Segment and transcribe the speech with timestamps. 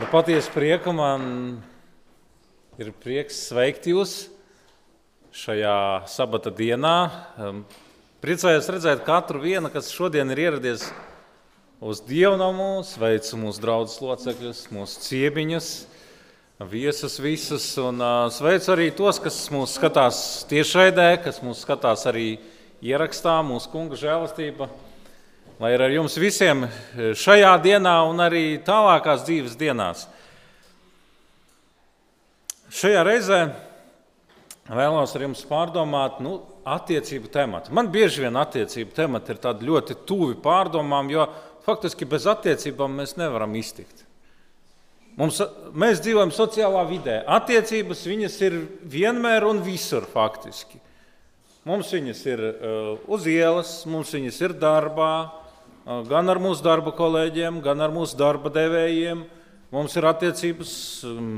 [0.00, 1.24] Ar patiesu prieku man
[2.80, 4.30] ir prieks sveikt jūs
[5.36, 6.94] šajā sabata dienā.
[8.24, 10.86] Priecājos redzēt katru vienu, kas šodien ir ieradies
[11.84, 15.68] uz dievnamu, sveicu mūsu draugus locekļus, mūsu ciemiņus,
[16.72, 17.68] viesus visus.
[17.84, 18.00] Un
[18.32, 22.38] sveicu arī tos, kas mūs skatās tiešraidē, kas mūs skatās arī
[22.80, 24.72] ierakstā, mūsu kunga žēlastība.
[25.60, 26.62] Lai ir ar jums visiem
[26.96, 30.06] šajā dienā un arī tālākās dzīves dienās.
[32.72, 33.40] Šajā reizē
[34.72, 37.74] vēlos ar jums pārdomāt nu, attiecību tematu.
[37.76, 41.26] Man bieži vien attiecību temati ir ļoti tuvi pārdomām, jo
[41.66, 44.06] faktiski bez attiecībām mēs nevaram iztikt.
[45.20, 45.42] Mums,
[45.76, 47.18] mēs dzīvojam sociālā vidē.
[47.28, 50.80] Attiecības viņas ir vienmēr un visur faktiski.
[51.68, 55.39] Mums viņas ir uh, uz ielas, mums viņas ir darbā,
[55.84, 59.24] gan ar mūsu darba kolēģiem, gan ar mūsu darba devējiem.
[59.70, 60.72] Mums ir attiecības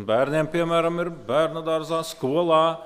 [0.09, 2.81] bērniem, piemēram, ir bērnu dārzā, skolā.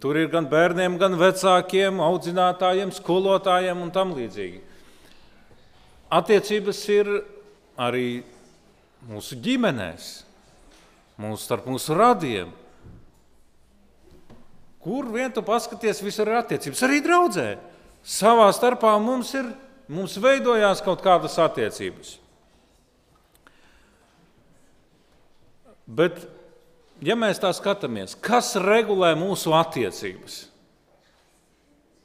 [0.00, 4.62] Tur ir gan bērniem, gan vecākiem, audzinātājiem, skolotājiem un tam līdzīgi.
[6.14, 7.10] Attiecības ir
[7.76, 8.22] arī
[9.10, 10.12] mūsu ģimenēs,
[11.20, 12.52] mūsu starp mūsu radiem.
[14.84, 16.82] Kur vien tu paskaties, visur ir attiecības.
[16.86, 17.48] Arī draudzē.
[18.04, 19.48] Savā starpā mums ir
[19.88, 22.16] mums veidojās kaut kādas attiecības.
[25.84, 26.22] Bet,
[27.04, 30.44] ja mēs tā skatāmies, kas regulē mūsu attiecības?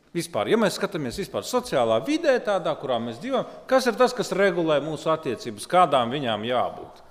[0.10, 4.34] Vispār, ja mēs skatāmies vispār sociālā vidē, tādā, kurā mēs dzīvojam, kas ir tas, kas
[4.34, 7.06] regulē mūsu attiecības, kādām viņām jābūt?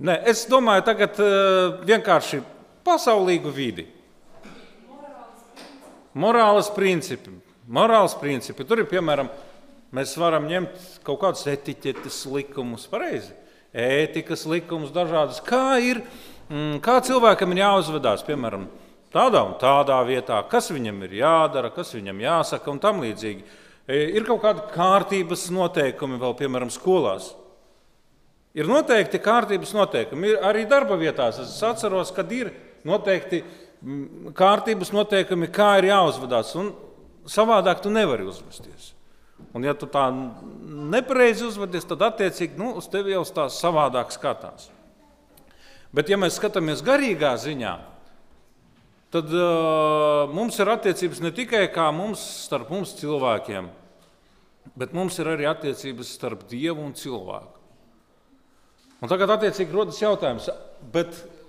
[0.00, 2.40] Nē, es domāju, tagad uh, vienkārši
[2.86, 3.84] pasaulīgu vidi.
[6.14, 7.30] Morāles principi.
[7.70, 8.66] Morāles principi.
[8.66, 9.28] Tur ir piemēram,
[9.94, 13.30] mēs varam ņemt kaut kādus etiķetes likumus, pareizi.
[13.70, 15.38] Ētikas likumus dažādas.
[15.46, 16.02] Kā ir,
[16.50, 18.66] mm, kā cilvēkam ir jāuzvedās, piemēram,
[19.14, 23.44] tādā un tādā vietā, kas viņam ir jādara, kas viņam jāsaka un tam līdzīgi.
[23.86, 27.36] E, ir kaut kādi kārtības noteikumi vēl, piemēram, skolās.
[28.54, 30.32] Ir noteikti kārtības noteikumi.
[30.32, 32.50] Ir arī darba vietās es atceros, kad ir
[32.82, 33.44] noteikti
[34.36, 36.52] kārtības noteikumi, kā ir jāuzvedās.
[36.60, 36.72] Un
[37.28, 38.92] savādāk tu nevari uzvesties.
[39.56, 44.68] Un, ja tu tā nepareizi uzvedies, tad attiecīgi nu, uz tevi jau tā savādāk skatās.
[45.90, 47.72] Bet, ja mēs skatāmies garīgā ziņā,
[49.10, 51.64] tad uh, mums ir attiecības ne tikai
[51.96, 53.66] mums starp mums cilvēkiem,
[54.78, 57.58] bet mums ir arī attiecības starp Dievu un cilvēku.
[59.00, 60.50] Un tagad attiecīgi rodas jautājums,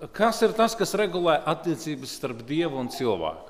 [0.09, 3.50] kas ir tas, kas regulē attiecības starp dievu un cilvēku?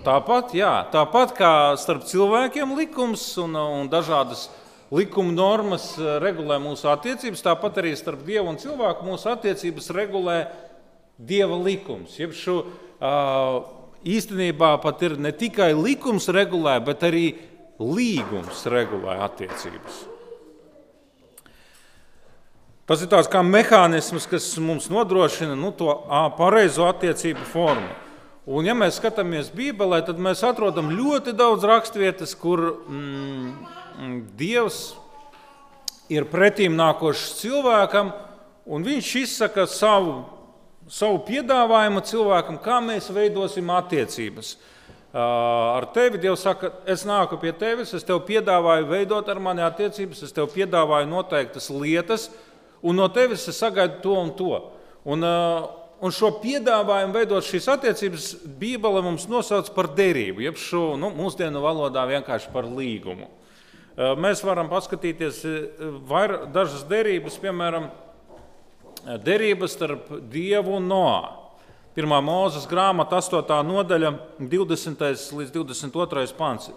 [0.00, 4.46] Tāpat, jā, tāpat kā starp cilvēkiem likums un, un dažādas
[4.92, 10.38] likuma normas eh, regulē mūsu attiecības, tāpat arī starp dievu un cilvēku mūsu attiecības regulē
[11.20, 12.16] dieva likums.
[12.16, 12.62] Jeb šo,
[14.08, 17.26] īstenībā pat ir ne tikai likums regulē, bet arī
[17.80, 20.09] līgums regulē attiecības.
[22.90, 25.92] Tas ir tāds kā mehānisms, kas mums nodrošina nu, to
[26.34, 27.86] pareizo attiecību formu.
[28.50, 34.80] Un, ja mēs skatāmies Bībelē, tad mēs atrodam ļoti daudz raksturvietas, kur mm, Dievs
[36.10, 38.10] ir pretīm nākošs cilvēkam,
[38.66, 40.24] un viņš izsaka savu,
[40.90, 44.56] savu piedāvājumu cilvēkam, kā mēs veidosim attiecības.
[45.14, 50.26] Ar tevi Dievs saka, es nāku pie tevis, es tev piedāvāju veidot ar mani attiecības,
[50.26, 52.32] es tev piedāvāju noteiktas lietas,
[52.82, 54.54] un no tevis es sagaidu to un to.
[55.04, 55.68] Un, uh,
[56.00, 58.30] un šo piedāvājumu veidot šīs attiecības,
[58.60, 63.28] Bībele mums nosauc par derību, jeb šo nu, mūsdienu valodā vienkārši par līgumu.
[63.30, 65.58] Uh, mēs varam paskatīties uh,
[66.08, 67.90] vair, dažas derības, piemēram,
[69.24, 71.20] derības starp Dievu un Noā.
[71.96, 73.56] Pirmā mūzes grāmata, 8.
[73.66, 75.00] nodaļa, 20.
[75.40, 76.26] līdz 22.
[76.38, 76.68] pāns.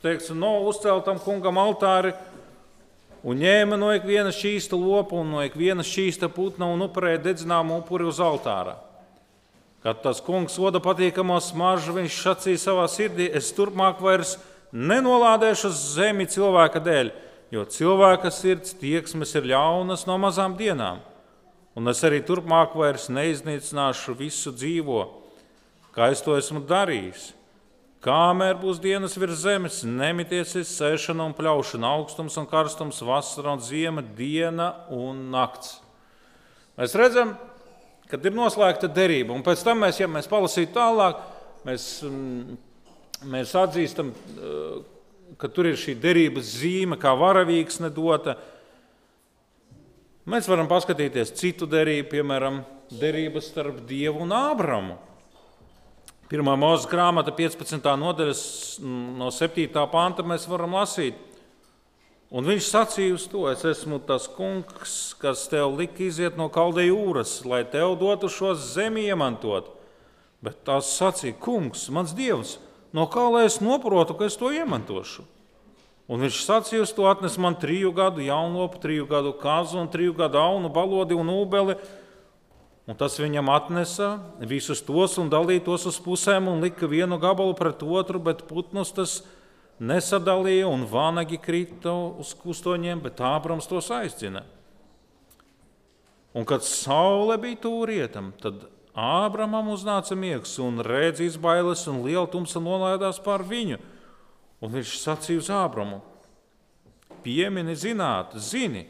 [0.00, 2.14] Teikts, no uzceltam kungam altāri
[3.24, 8.06] un ņēma no ikviena šķīsta lopa un no ikviena šķīsta putna un upurēja dedzināmu upuri
[8.08, 8.76] uz altāra.
[9.84, 14.38] Kad tas kungs soda patīkamo smaržu, viņš sacīja savā sirdī: Es turpmāk vairs
[14.72, 17.10] nenolādēšu zemi cilvēka dēļ,
[17.52, 21.02] jo cilvēka sirds tieksmes ir ļaunas no mazām dienām.
[21.76, 25.02] Un es arī turpmāk vairs neiznīcināšu visu dzīvo,
[25.92, 27.33] kā es to esmu darījis.
[28.04, 34.04] Kāmēr būs dienas virs zemes, nemitiesies sēšana un pļaušana, augstums un karstums, vasara un ziema,
[34.04, 35.78] diena un nakts.
[36.76, 37.32] Mēs redzam,
[38.10, 41.22] ka ir noslēgta derība, un pēc tam mēs, ja mēs palasītu tālāk,
[41.64, 42.58] mēs, mm,
[43.32, 44.76] mēs atzīstam, eh,
[45.40, 48.36] ka tur ir šī derības zīme, kā varavīgs nedota.
[50.28, 55.00] Mēs varam paskatīties citu derību, piemēram, derības starp Dievu un Ābramu.
[56.24, 57.84] Pirmā mūža grāmata, 15.
[58.00, 58.34] nodaļa,
[59.20, 59.66] no 7.
[59.92, 61.18] panta mēs varam lasīt.
[62.34, 66.88] Un viņš sacīja uz to, es esmu tas kungs, kas tev lika iziet no kaldeja
[66.94, 69.68] jūras, lai tev dotu šo zemi iemantot.
[70.42, 72.56] Bet tās sacīja, kungs, mans dievs,
[72.96, 75.26] no kā lai es saprotu, ka es to iemantošu?
[76.08, 80.40] Un viņš sacīja, to atnes man triju gadu jaunlopu, triju gadu kazu un triju gadu
[80.40, 81.76] aunu, balodi un ūbeli.
[82.84, 84.08] Un tas viņam atnesa
[84.44, 88.92] visus tos un dalīja tos uz pusēm un lika vienu gabalu pret otru, bet putnus
[88.92, 89.22] tas
[89.80, 94.44] nesadalīja un vānagi krita uz kustoņiem, bet Ābrams tos aizcina.
[96.34, 102.60] Un kad saule bija tūrietam, tad Ābramam uznāca miegs un redzīs bailes, un liela tumsa
[102.62, 103.80] nolaidās pār viņu.
[104.62, 105.98] Un viņš sacīja uz Ābramu:
[107.24, 108.84] Piemini, zināt, zini,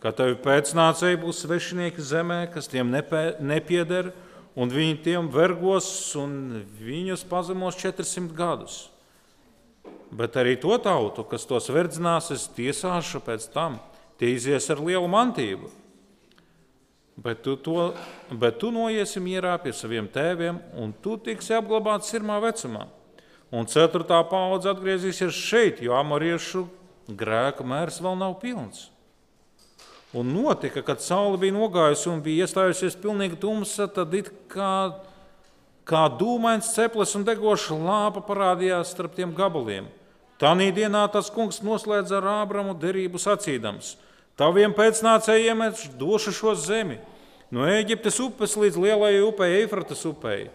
[0.00, 4.12] ka tev pēcnācēji būs svešinieki zemē, kas tiem nepē, nepieder,
[4.56, 8.78] un viņi tiem vergos un viņus pazemos 400 gadus.
[10.10, 13.78] Bet arī to tautu, kas tos verdzinās, es tiesāšu pēc tam,
[14.18, 15.70] tie izies ar lielu mantību
[17.22, 17.92] Bet tu, to,
[18.32, 22.86] bet tu noiesi mierā pie saviem tēviem, un tu tiksi apglabāts sirmā vecumā.
[23.52, 26.64] Un ceturtā paudze atgriezīsies šeit, jo amoriešu
[27.10, 28.86] grēka mērs vēl nav pilns.
[30.12, 34.90] Un notika, kad saule bija nogājusi un bija iestājusies pilnīgi tumsa, tad it kā,
[35.86, 39.86] kā dūmains ceplis un degoša lāpa parādījās starp tiem gabaliem.
[40.40, 43.94] Tanī dienā tas kungs noslēdza ar Ābramu derību sacīdams:
[44.40, 46.96] Taviem pēcnācējiem es došu šo zemi
[47.54, 50.48] no Eģiptes upes līdz lielajai upei, Eifratas upei.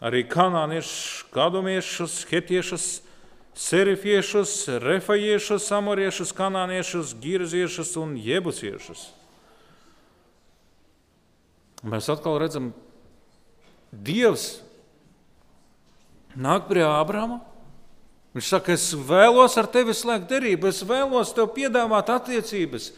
[0.00, 2.86] Arī kanāniešus, kadumiešus, hetiešus,
[3.54, 4.52] serifiešus,
[4.82, 9.08] refajiešus, amoriešus, kanāniešus, girziešus un jebusiešus.
[11.80, 12.72] Mēs atkal redzam,
[13.90, 14.60] Dievs
[16.38, 17.40] nāk pie Ābrama.
[18.36, 22.92] Viņš saka, es vēlos ar tevi slēgt derību, es vēlos tev piedāvāt attiecības,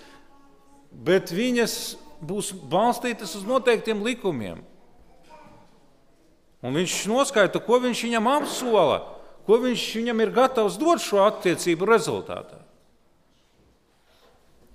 [0.93, 1.77] bet viņas
[2.21, 4.61] būs balstītas uz noteiktiem likumiem.
[6.63, 9.01] Un viņš noskaidro, ko viņš viņam apsola,
[9.47, 12.61] ko viņš viņam ir gatavs dot šo attiecību rezultātā.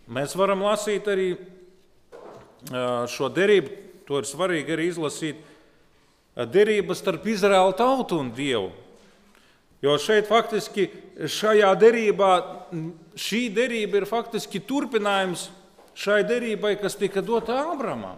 [0.07, 1.29] Mēs varam lasīt arī
[3.11, 3.71] šo derību,
[4.07, 5.39] to ir svarīgi arī izlasīt,
[6.37, 8.71] derības starp Izraēlu tautu un Dievu.
[9.83, 10.87] Jo šeit faktiski
[11.29, 12.31] šajā derībā,
[13.17, 15.49] šī derība ir faktiski turpinājums
[15.97, 18.17] šai derībai, kas tika dota Ābramam.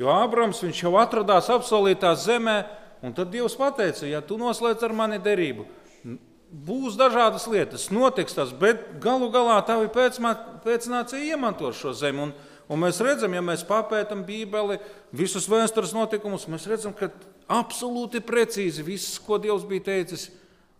[0.00, 2.58] Jo Ābrams jau atradās apsolītā zemē,
[3.02, 5.66] un tad Dievs teica, ja tu noslēdz ar mani derību,
[6.50, 12.26] būs dažādas lietas, notiks tas, bet galu galā tavi pēcnācēji iemantos šo zemi.
[12.26, 12.32] Un,
[12.68, 14.80] un mēs redzam, ja mēs papētām Bībeli,
[15.14, 17.12] visus vēstures notikumus, mēs redzam, ka
[17.50, 20.28] absolūti precīzi viss, ko Dievs bija teicis,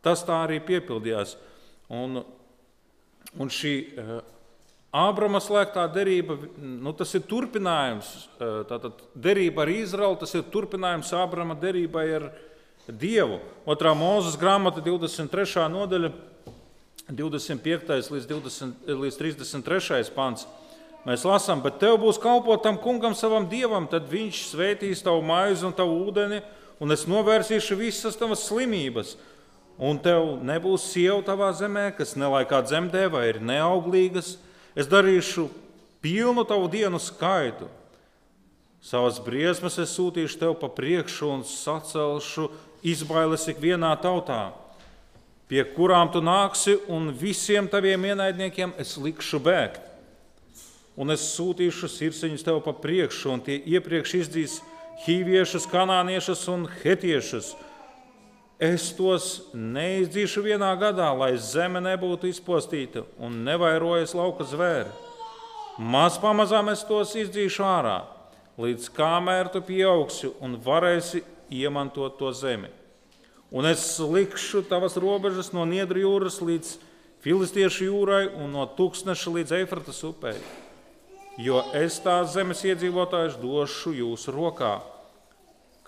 [0.03, 1.37] tas tā arī piepildījās.
[1.91, 2.23] Un,
[3.39, 3.75] un šī
[4.91, 8.09] Ābrama slēgtā derība, nu, tas ir turpinājums.
[8.41, 12.27] Tātad derība ar Izraelu, tas ir turpinājums Ābrama derībai ar
[12.91, 13.39] Dievu.
[13.71, 15.69] Otrā mūzes grāmata, 23.
[15.71, 16.11] nodaļa,
[17.07, 18.11] 25.
[18.11, 20.11] līdz, 20, līdz 33.
[20.17, 20.49] pants.
[21.07, 25.65] Mēs lasām, bet tev būs kalpot tam kungam, savam dievam, tad viņš svētīs tavu maizi
[25.71, 26.43] un tavu ūdeni,
[26.83, 29.15] un es novērsīšu visas tavas slimības.
[29.81, 34.35] Un tev nebūs sieva tavā zemē, kas nelaikā dzemdē vai ir neauglīgas
[34.75, 35.49] Es darīšu
[36.03, 37.69] pilnu tavu dienu skaitu.
[38.81, 42.49] Savas briesmas es sūtīšu tev pa priekšu un sacelšu
[42.87, 44.55] izbailes ikvienā tautā,
[45.51, 49.83] pie kurām tu nāksi, un visiem taviem ienaidniekiem es likšu bēgt.
[50.97, 54.57] Un es sūtīšu sirdsniņus tev pa priekšu, un tie iepriekš izdzīs
[55.05, 57.53] hīviešus, kanāniešus un hetiešus
[58.61, 64.91] Es tos neizdzīšu vienā gadā, lai zeme nebūtu izpostīta un nevairojas lauka zvēri.
[65.81, 68.03] Maz pamazām es tos izdzīšu ārā,
[68.61, 71.23] līdz kamēr tu pieaugsi un varēsi
[71.57, 72.69] iemantot to zemi.
[73.49, 76.75] Un es likšu tavas robežas no Niedru jūras līdz
[77.25, 80.37] Filistiešu jūrai un no Tūkstneša līdz Eifratas upei.
[81.41, 84.77] Jo es tās zemes iedzīvotājus došu jūsu rokā,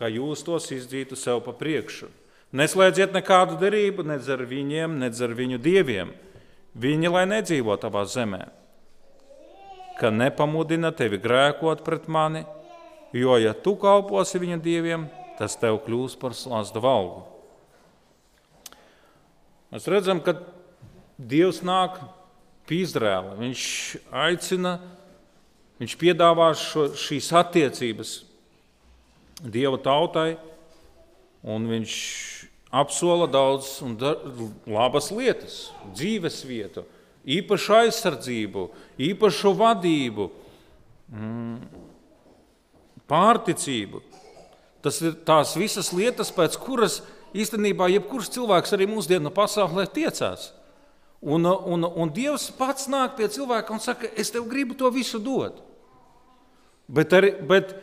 [0.01, 2.09] ka jūs tos izdzītu sev pa priekšu
[2.53, 6.13] Neslēdziet nekādu derību nedz ar viņiem, nedz ar viņu dieviem.
[6.77, 8.47] Viņi lai nedzīvo tavā zemē,
[10.01, 12.45] ka nepamudina tevi grēkot pret mani,
[13.17, 15.07] jo, ja tu kalposi viņa dieviem,
[15.39, 17.25] tas tev kļūs par slazdu valgu.
[19.73, 20.37] Mēs redzam, ka
[21.17, 22.01] Dievs nāk
[22.69, 23.37] pie Izraēla.
[23.39, 23.63] Viņš
[24.25, 24.75] aicina,
[25.81, 28.15] viņš piedāvā šo, šīs attiecības
[29.43, 30.37] Dieva tautai,
[31.43, 31.95] un viņš
[32.73, 33.97] apsola daudz un
[34.67, 36.87] labas lietas, dzīves vietu,
[37.23, 38.67] īpašu aizsardzību,
[39.11, 40.31] īpašu vadību,
[41.13, 41.59] mm,
[43.11, 44.01] pārticību.
[44.83, 47.03] Tas ir tās visas lietas, pēc kuras
[47.37, 50.51] īstenībā jebkurš cilvēks arī mūsdienu pasaulē tiecās.
[51.23, 55.21] Un, un, un Dievs pats nāk pie cilvēka un saka, es tev gribu to visu
[55.23, 55.61] dot.
[56.91, 57.77] Bet, arī, bet,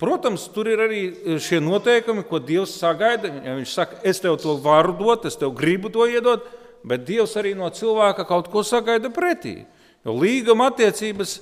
[0.00, 1.02] protams, tur ir arī
[1.42, 3.30] šie noteikumi, ko Dievs sagaida.
[3.44, 6.46] Ja viņš saka, es tev to varu dot, es tev gribu to iedot,
[6.86, 9.60] bet Dievs arī no cilvēka kaut ko sagaida pretī.
[10.04, 11.38] Jo līguma attiecības,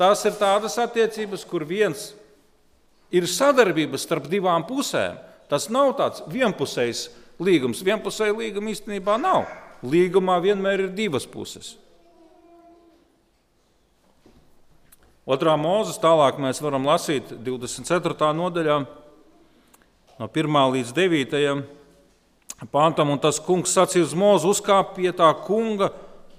[0.00, 2.12] tās ir tādas attiecības, kur viens
[3.12, 5.18] ir sadarbība starp divām pusēm.
[5.48, 7.06] Tas nav tāds vienpusējs
[7.40, 7.84] līgums.
[7.84, 9.46] Vienpusēja līguma īstenībā nav.
[9.84, 11.76] Līgumā vienmēr ir divas puses.
[15.28, 18.30] Otrā mūzes tālāk mēs varam lasīt 24.
[18.32, 18.76] nodaļā,
[20.16, 21.42] no 1 līdz 9.
[22.72, 23.10] pantam.
[23.12, 25.90] Un tas kungs sacīja uz mūzu, uzkāp pie tā kunga,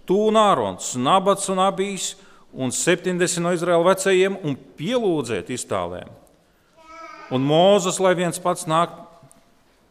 [0.09, 2.15] tūnārons, nabats un abīs
[2.49, 6.09] un 70 no Izraēla vecajiem un pielūdzēt iztālēm.
[7.29, 8.95] Un Mūzes, lai viens pats nāk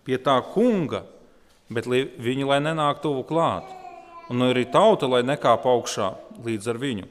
[0.02, 1.04] pie tā kunga,
[1.70, 3.70] bet viņi lai nenāk tuvu klāt,
[4.26, 6.10] un arī tauta, lai nekāp augšā
[6.42, 7.06] līdz ar viņu.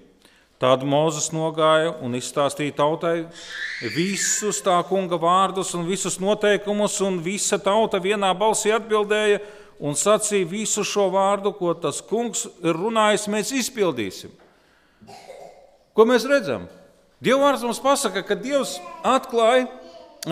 [0.57, 3.27] Tad Mozus nogāja un izstāstīja tautai
[3.93, 9.43] visus tā kunga vārdus un visus noteikumus, un visa tauta vienā balsī atbildēja
[9.77, 14.33] un sacīja visu šo vārdu, ko tas kungs ir runājis, mēs izpildīsim.
[15.93, 16.65] Ko mēs redzam?
[17.21, 19.69] Dievvvārds mums pasaka, ka Dievs atklāja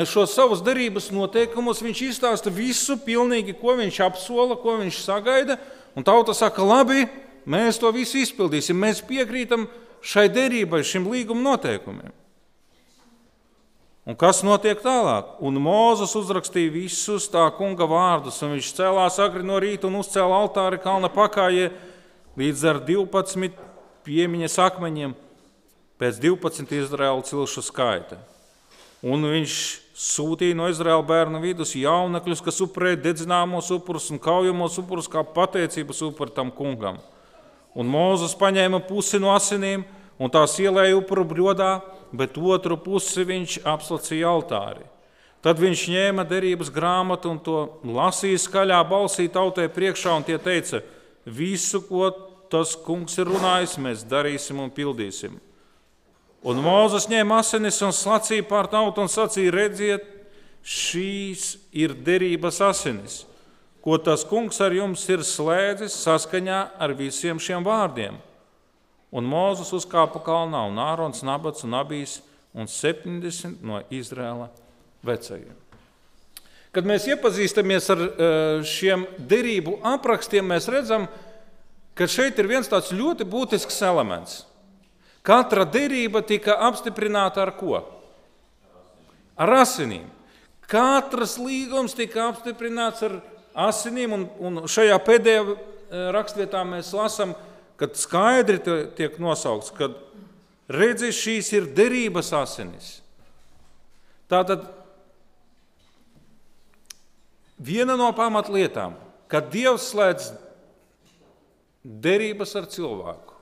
[0.10, 5.58] šos savus derības noteikumus, viņš izstāsta visu, pilnīgi, ko viņš apsola, ko viņš sagaida.
[5.96, 7.06] Un tauta saka, labi,
[7.46, 9.70] mēs to visu izpildīsim, mēs piekrītam
[10.06, 12.14] šai derībai, šim līguma noteikumiem.
[14.06, 15.32] Un kas notiek tālāk?
[15.42, 20.44] Un Mozus uzrakstīja visus tā kunga vārdus, un viņš cēlās agri no rīta un uzcēla
[20.44, 21.72] altāri kalna pakājē
[22.38, 23.58] līdz ar 12
[24.06, 25.16] piemiņas akmeņiem
[25.98, 28.20] pēc 12 Izraēlu cilšu skaita.
[29.06, 29.58] Un viņš
[29.98, 36.06] sūtīja no Izraēla bērnu vidus jaunekļus, kas upurēja dedzināmos upurus un kaujamos upurus kā pateicības
[36.06, 37.02] upuri tam kungam.
[37.76, 39.84] Un Mozus paņēma pusi no asinīm
[40.20, 41.72] un tās ielēja upuru bļodā,
[42.16, 44.86] bet otru pusi viņš apslacīja altāri.
[45.46, 50.82] Tad viņš ņēma derības grāmatu un to lasīja skaļā balsī tautai priekšā, un tie teica,
[51.26, 52.10] visu, ko
[52.50, 55.36] tas kungs ir runājis, mēs darīsim un pildīsim.
[56.46, 60.06] Un Mozus ņēma asinis un slacīja pār tautu un sacīja: Redziet,
[60.66, 63.24] šīs ir derības asinis,
[63.86, 68.16] ko tas kungs ar jums ir slēdzis saskaņā ar visiem šiem vārdiem.
[69.14, 72.18] Un Mozus uzkāpa kalnā, un Ārons, Nabats un Abijs
[72.58, 74.50] un 70 no Izrēla
[75.06, 75.54] vecajiem.
[76.74, 81.06] Kad mēs iepazīstamies ar eh, šiem derību aprakstiem, mēs redzam,
[81.96, 84.42] ka šeit ir viens tāds ļoti būtisks elements.
[85.26, 87.80] Katra derība tika apstiprināta ar ko?
[89.38, 90.10] Ar asinīm.
[90.66, 95.56] Katrs līgums tika apstiprināts ar asinīm, un, un šajā pēdējā e,
[96.16, 97.34] rakstvietā mēs lasām,
[97.80, 98.60] kad skaidri
[98.96, 99.90] tiek nosaukts, ka
[100.72, 102.90] redzi, šīs ir derības asinis.
[104.32, 104.66] Tātad
[107.62, 108.96] viena no pamatlietām,
[109.32, 110.32] kad Dievs slēdz
[111.86, 113.36] derības ar cilvēku,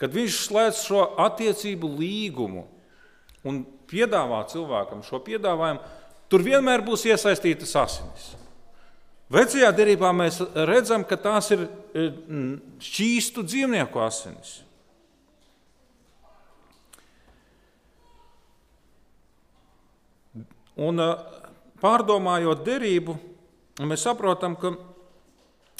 [0.00, 2.66] kad viņš slēdz šo attiecību līgumu
[3.46, 5.84] un piedāvā cilvēkam šo piedāvājumu,
[6.28, 8.32] tur vienmēr būs iesaistītas asinis.
[9.32, 12.08] Vecajā derībā mēs redzam, ka tās ir e,
[12.84, 14.58] šķīstu dzīvnieku asinis.
[20.76, 21.08] Un e,
[21.80, 23.16] pārdomājot derību,
[23.88, 24.74] mēs saprotam, ka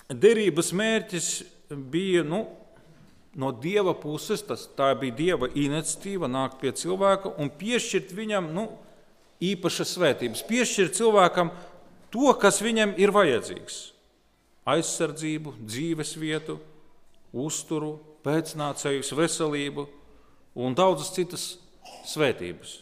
[0.08, 1.28] derības mērķis
[1.92, 2.46] bija nu,
[3.36, 8.68] no dieva puses, tas, tā bija dieva iniciatīva, nākt pie cilvēka un piešķirt viņam nu,
[9.44, 11.50] īpašas svētības, piešķirt cilvēkam
[12.14, 13.80] to, kas viņam ir vajadzīgs-
[14.74, 16.60] aizsardzību, dzīves vietu,
[17.34, 19.88] uzturu, pēcnācējus, veselību
[20.54, 21.58] un daudzas citas
[22.06, 22.78] svētības.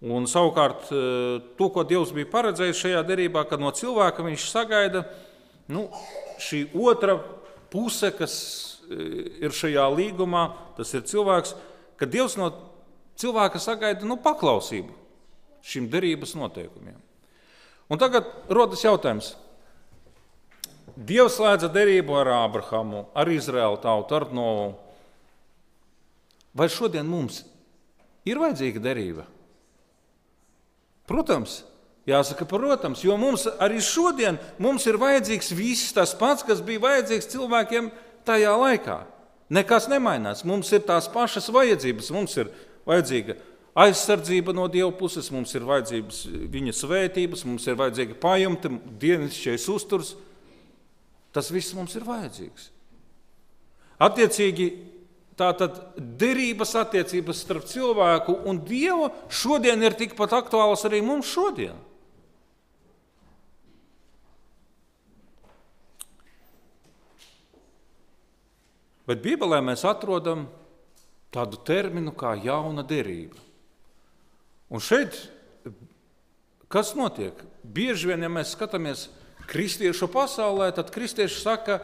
[0.00, 5.04] Un savukārt eh, to, ko Dievs bija paredzējis šajā derībā, kad no cilvēka viņš sagaida
[5.68, 5.90] nu,
[6.40, 7.18] šī otra
[7.70, 8.34] puse, kas
[8.90, 8.96] e,
[9.44, 10.48] ir šajā līgumā,
[10.78, 11.54] tas ir cilvēks,
[12.00, 12.48] ka Dievs no
[13.20, 14.96] cilvēka sagaida nu, paklausību
[15.62, 16.98] šim derības noteikumiem.
[17.90, 19.34] Un tagad rodas jautājums,
[21.00, 24.74] Dievs slēdza derību ar Ābrahamu, ar Izraēlu tautu, ar Novu.
[26.52, 27.44] Vai šodien mums
[28.28, 29.24] ir vajadzīga derība?
[31.08, 31.60] Protams,
[32.10, 37.30] jāsaka, protams, jo mums arī šodien mums ir vajadzīgs viss tas pats, kas bija vajadzīgs
[37.32, 37.88] cilvēkiem
[38.28, 38.98] tajā laikā.
[39.50, 40.44] Nekas nemainās.
[40.46, 42.12] Mums ir tās pašas vajadzības.
[42.14, 42.52] Mums ir
[42.86, 43.34] vajadzīga
[43.78, 50.14] aizsardzība no Dieva puses, mums ir vajadzības viņa svētības, mums ir vajadzīga pajumta, dienasčais uzturs.
[51.30, 52.70] Tas viss mums ir vajadzīgs.
[54.02, 54.66] Attiecīgi,
[55.38, 55.76] tātad
[56.20, 61.78] derības attiecības starp cilvēku un Dievu šodien ir tikpat aktuālas arī mums šodien.
[69.10, 70.44] Bet Bībelē mēs atrodam
[71.34, 73.49] tādu terminu kā jauna derība.
[74.70, 75.16] Un šeit,
[76.70, 77.34] kas notiek?
[77.66, 79.08] Bieži vien, ja mēs skatāmies
[79.50, 81.80] kristiešu pasaulē, tad kristieši saka,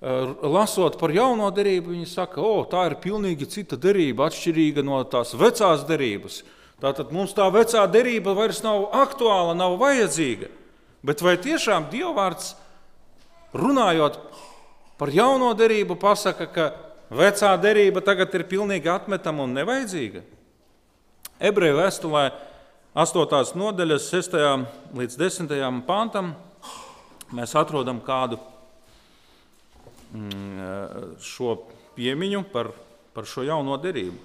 [0.00, 5.04] eh, lasot par jauno derību, viņi saka, o, tā ir pilnīgi cita derība, atšķirīga no
[5.04, 6.42] tās vecās derības.
[6.80, 10.48] Tātad mums tā vecā derība vairs nav aktuāla, nav vajadzīga.
[11.04, 12.54] Bet vai tiešām Dievvvārds,
[13.52, 14.18] runājot
[14.98, 16.72] par jauno derību, pasaka, ka
[17.10, 20.24] vecā derība tagad ir pilnīgi atmetama un nevajadzīga?
[21.44, 22.28] Ebreju vēstulē
[22.96, 23.50] 8.
[23.60, 24.34] nodaļas 6.
[24.96, 25.50] līdz 10.
[25.84, 26.30] pantam
[27.36, 28.38] mēs atrodam kādu
[30.14, 31.58] mm, šo
[31.98, 32.70] piemiņu par,
[33.12, 34.16] par šo jauno derību.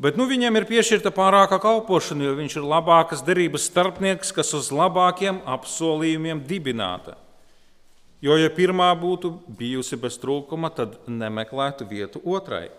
[0.00, 4.70] Bet nu, viņam ir piešķirta pārāka kalpošana, jo viņš ir labākas derības starpnieks, kas uz
[4.72, 7.18] labākiem apsolījumiem dibināta.
[8.24, 12.70] Jo, ja pirmā būtu bijusi bez trūkuma, tad nemeklētu vietu otrai.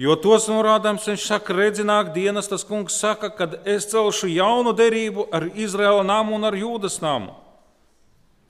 [0.00, 4.72] Jo tos norādāms viņš saka, redzi, nāk dienas, tas kungs saka, kad es celšu jaunu
[4.72, 7.34] derību ar Izraēla namu un ar Jūdas namu.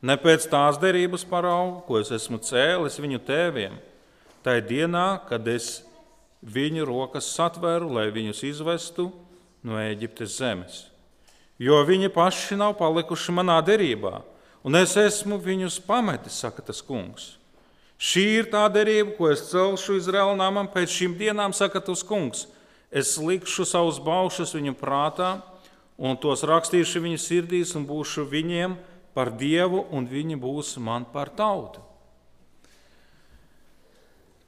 [0.01, 3.75] Ne pēc tās derības paraugu, ko es esmu cēlis viņu tēviem,
[4.47, 5.81] tajā dienā, kad es
[6.47, 9.09] viņu rokas satveru, lai viņus izvestu
[9.67, 10.85] no Eģiptes zemes.
[11.59, 14.23] Jo viņi paši nav palikuši manā derībā,
[14.63, 17.40] un es esmu viņus pametis, saka tas kungs.
[18.01, 22.47] Šī ir tā derība, ko es celšu Izraēla namam pēc šīm dienām, saka tas kungs.
[22.89, 25.35] Es likšu savus baušus viņu prātā,
[26.01, 28.79] un tos rakstīšu viņu sirdīs, un būšu viņiem
[29.13, 31.85] par dievu, un viņi būs man par tautu.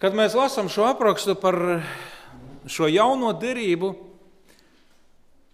[0.00, 1.60] Kad mēs lasām šo aprakstu par
[2.66, 3.92] šo jauno derību,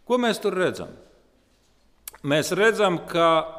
[0.09, 0.95] ko mēs tur redzam?
[2.23, 3.58] Mēs redzam, ka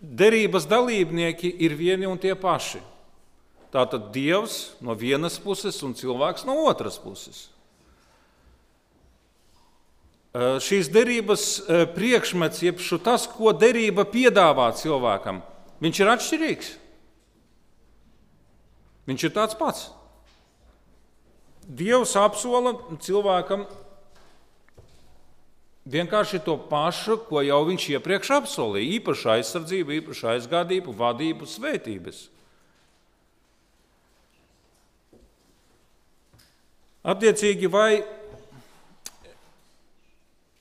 [0.00, 2.80] derības dalībnieki ir vieni un tie paši.
[3.70, 7.48] Tātad Dievs no vienas puses un cilvēks no otras puses.
[10.34, 11.44] Šīs derības
[11.94, 15.40] priekšmets, jeb tas, ko derība piedāvā cilvēkam,
[15.82, 16.68] viņš ir atšķirīgs.
[19.10, 19.88] Viņš ir tāds pats.
[21.66, 23.66] Dievs apsola cilvēkam
[25.88, 32.28] vienkārši to pašu, ko jau viņš iepriekš apsolīja- īpaša aizsardzība, īpaša aizgādība, vadība, svētības.
[37.00, 38.02] Attiecīgi, vai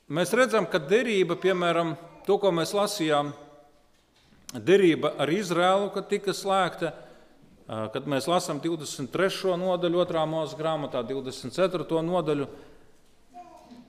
[0.07, 3.33] mēs redzam, ka derība, piemēram, to, ko mēs lasījām,
[4.55, 6.93] derība ar Izrēlu, kad tika slēgta,
[7.67, 9.57] kad mēs lasām 23.
[9.59, 10.25] nodaļu, 2.
[10.25, 12.01] mūža grāmatā, 24.
[12.07, 12.47] nodaļu,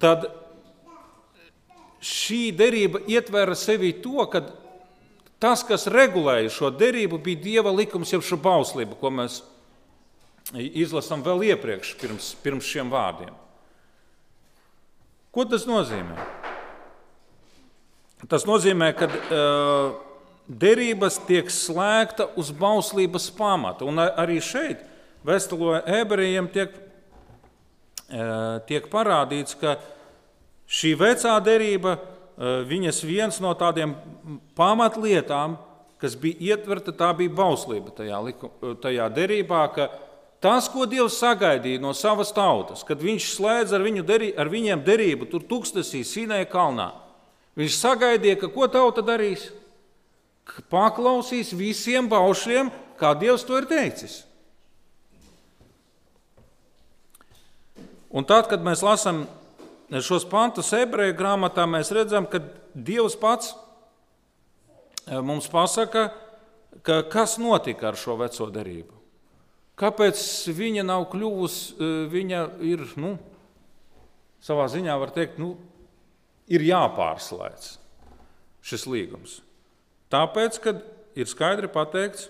[0.02, 0.26] tad
[2.00, 4.42] šī derība ietvera sevi to, ka
[5.40, 9.40] tas, kas regulēja šo derību, bija dieva likums, jeb šī bauslība, ko mēs
[10.56, 13.34] izlasām vēl iepriekš, pirms, pirms šiem vārdiem.
[15.30, 16.16] Ko tas nozīmē?
[18.28, 19.92] Tas nozīmē, ka uh,
[20.48, 23.86] derības tiek slēgta uz bauslības pamata.
[23.88, 24.86] Un arī šeit,
[25.20, 26.72] Vēstulē ebrejiem, tiek,
[28.08, 29.99] uh, tiek parādīts, ka uh,
[30.70, 33.96] Šī vecā derība, eh, viņas viens no tādiem
[34.54, 35.58] pamatlietām,
[35.98, 38.20] kas bija ietverta, tā bija bauslība tajā,
[38.80, 39.88] tajā derībā, ka
[40.40, 45.28] tas, ko Dievs sagaidīja no savas tautas, kad Viņš slēdz ar, derī, ar viņiem derību
[45.28, 46.92] tur tūkstnesī Sinēja kalnā,
[47.58, 49.50] Viņš sagaidīja, ka ko tauta darīs?
[50.70, 54.24] Paklausīs visiem baušļiem, kā Dievs to ir teicis.
[58.10, 59.26] Un tad, kad mēs lasām
[59.98, 62.38] šos pantus ebreju grāmatā mēs redzam, ka
[62.70, 66.12] Dievs pats e, mums pasaka,
[66.86, 68.94] ka kas notika ar šo veco derību.
[69.80, 70.22] Kāpēc
[70.54, 73.16] viņa nav kļuvusi, e, viņa ir, nu,
[74.44, 75.56] savā ziņā var teikt, nu,
[76.46, 77.72] ir jāpārslēdz.
[78.62, 79.40] šis līgums?
[80.12, 80.76] Tāpēc, ka
[81.18, 82.28] ir skaidri pateikts,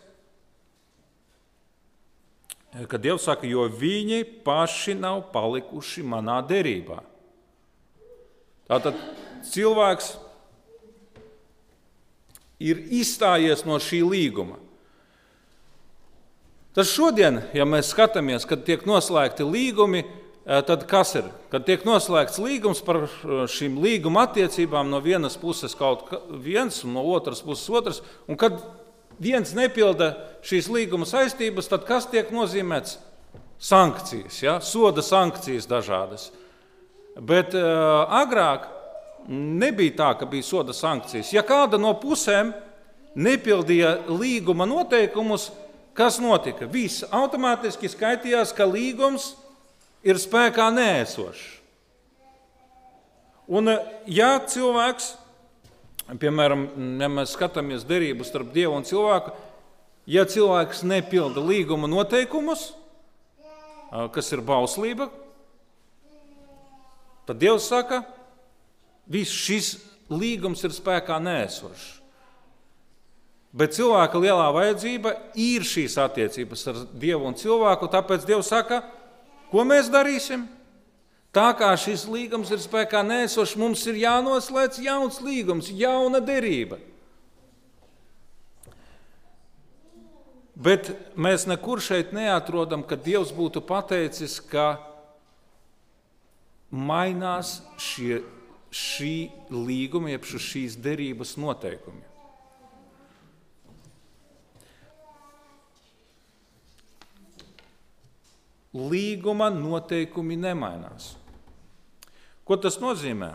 [2.88, 7.02] ka Dievs saka, jo viņi paši nav palikuši manā derībā.
[8.70, 8.98] Tātad
[9.50, 10.12] cilvēks
[12.62, 14.60] ir izstājies no šī līguma.
[16.76, 21.26] Tas šodien, ja mēs skatāmies, kad tiek noslēgti līgumi, eh, tad kas ir?
[21.50, 23.10] Kad tiek noslēgts līgums par eh,
[23.50, 28.62] šīm līguma attiecībām, no vienas puses kaut viens, un no otras puses otrs, un kad
[29.18, 30.14] viens nepilda
[30.46, 33.00] šīs līguma saistības, tad kas tiek nozīmēts?
[33.60, 34.60] Sankcijas, ja?
[34.64, 36.30] soda sankcijas dažādas.
[37.18, 38.68] Bet uh, agrāk
[39.30, 41.32] nebija tā, ka bija soda sankcijas.
[41.34, 42.52] Ja kāda no pusēm
[43.18, 45.48] nepildīja līguma noteikumus,
[45.98, 46.68] kas notika?
[46.70, 49.32] Viss automātiski skaitījās, ka līgums
[50.06, 51.48] ir spēkā nēsošs.
[53.50, 53.66] Un,
[54.06, 55.16] ja cilvēks
[56.18, 56.64] Piemēram,
[56.98, 59.30] ja mēs skatāmies derību starp Dievu un cilvēku,
[60.10, 62.72] ja cilvēks nepilda līguma noteikumus,
[64.14, 65.06] kas ir bauslība,
[67.30, 68.02] tad Dievs saka,
[69.06, 69.76] viss šis
[70.10, 72.00] līgums ir spēkā nēsošs.
[73.54, 78.82] Bet cilvēka lielā vajadzība ir šīs attiecības ar Dievu un cilvēku, tāpēc Dievs saka,
[79.50, 80.48] ko mēs darīsim?
[81.30, 86.80] Tā kā šis līgums ir spēkā nēsošs, mums ir jānoslēdz jauns līgums, jauna derība.
[90.58, 94.74] Bet mēs nekur šeit neatrodam, ka Dievs būtu pateicis, ka
[96.70, 98.20] mainās šie,
[98.70, 102.06] šī līguma, jeb šīs derības noteikumi.
[108.70, 111.16] Līguma noteikumi nemainās.
[112.46, 113.32] Ko tas nozīmē?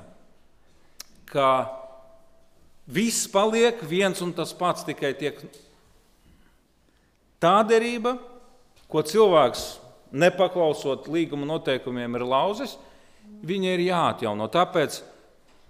[1.28, 1.50] Ka
[2.88, 5.42] viss paliek viens un tas pats, tikai tiek
[7.44, 8.16] tā derība,
[8.88, 9.66] ko cilvēks
[10.16, 12.78] nepaklausot līguma noteikumiem ir lauzis,
[13.46, 14.48] viņa ir jāatjauno.
[14.52, 15.02] Tāpēc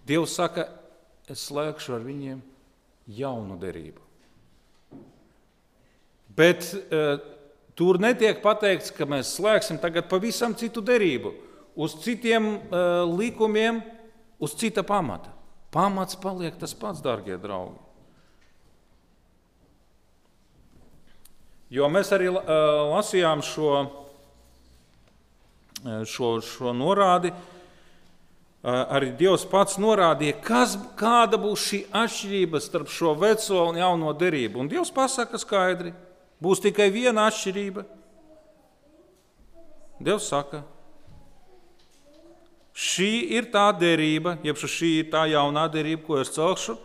[0.06, 0.68] Dievs saka,
[1.30, 2.42] es slēgšu ar viņiem
[3.18, 4.04] jaunu derību.
[6.36, 7.16] Bet uh,
[7.78, 11.34] tur netiek pateikts, ka mēs slēgsim tagad pavisam citu derību
[11.76, 13.82] uz citiem uh, likumiem,
[14.40, 15.32] uz cita pamata.
[15.74, 17.82] Pamats paliek tas pats, darbie draugi.
[21.74, 22.40] Jo mēs arī uh,
[22.94, 23.72] lasījām šo,
[26.10, 27.34] šo, šo norādi.
[28.66, 34.14] Uh, arī Dievs pats norādīja, kas, kāda būs šī atšķirība starp šo veco un jauno
[34.18, 34.64] derību.
[34.64, 35.94] Un Dievs pasaka skaidri,
[36.42, 37.86] būs tikai viena atšķirība.
[40.02, 40.64] Dievs saka,
[42.76, 46.76] Šī ir tā derība, jeb šī ir tā jaunā derība, ko es celšu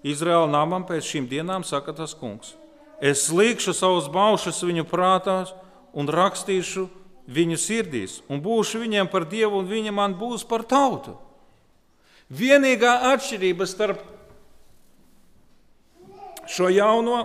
[0.00, 2.54] Izraēla namam pēc šīm dienām, saka tas kungs.
[3.04, 5.52] Es likšu savus baušus viņu prātās
[5.92, 6.86] un rakstīšu
[7.30, 11.16] viņu sirdīs, un būšu viņiem par dievu, un viņi man būs par tautu.
[12.30, 14.02] Vienīgā atšķirība starp
[16.50, 17.18] šo jauno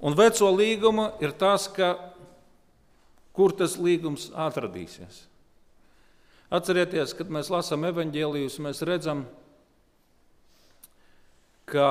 [0.00, 1.94] un veco līgumu ir tas, ka
[3.36, 5.26] kur tas līgums atradīsies.
[6.50, 9.22] Atcerieties, kad mēs lasām evaņģēlijus, mēs redzam,
[11.70, 11.86] ka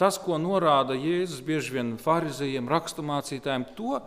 [0.00, 4.00] tas, ko norāda Jēzus bieži vien farizējiem, raksturmācītājiem, to,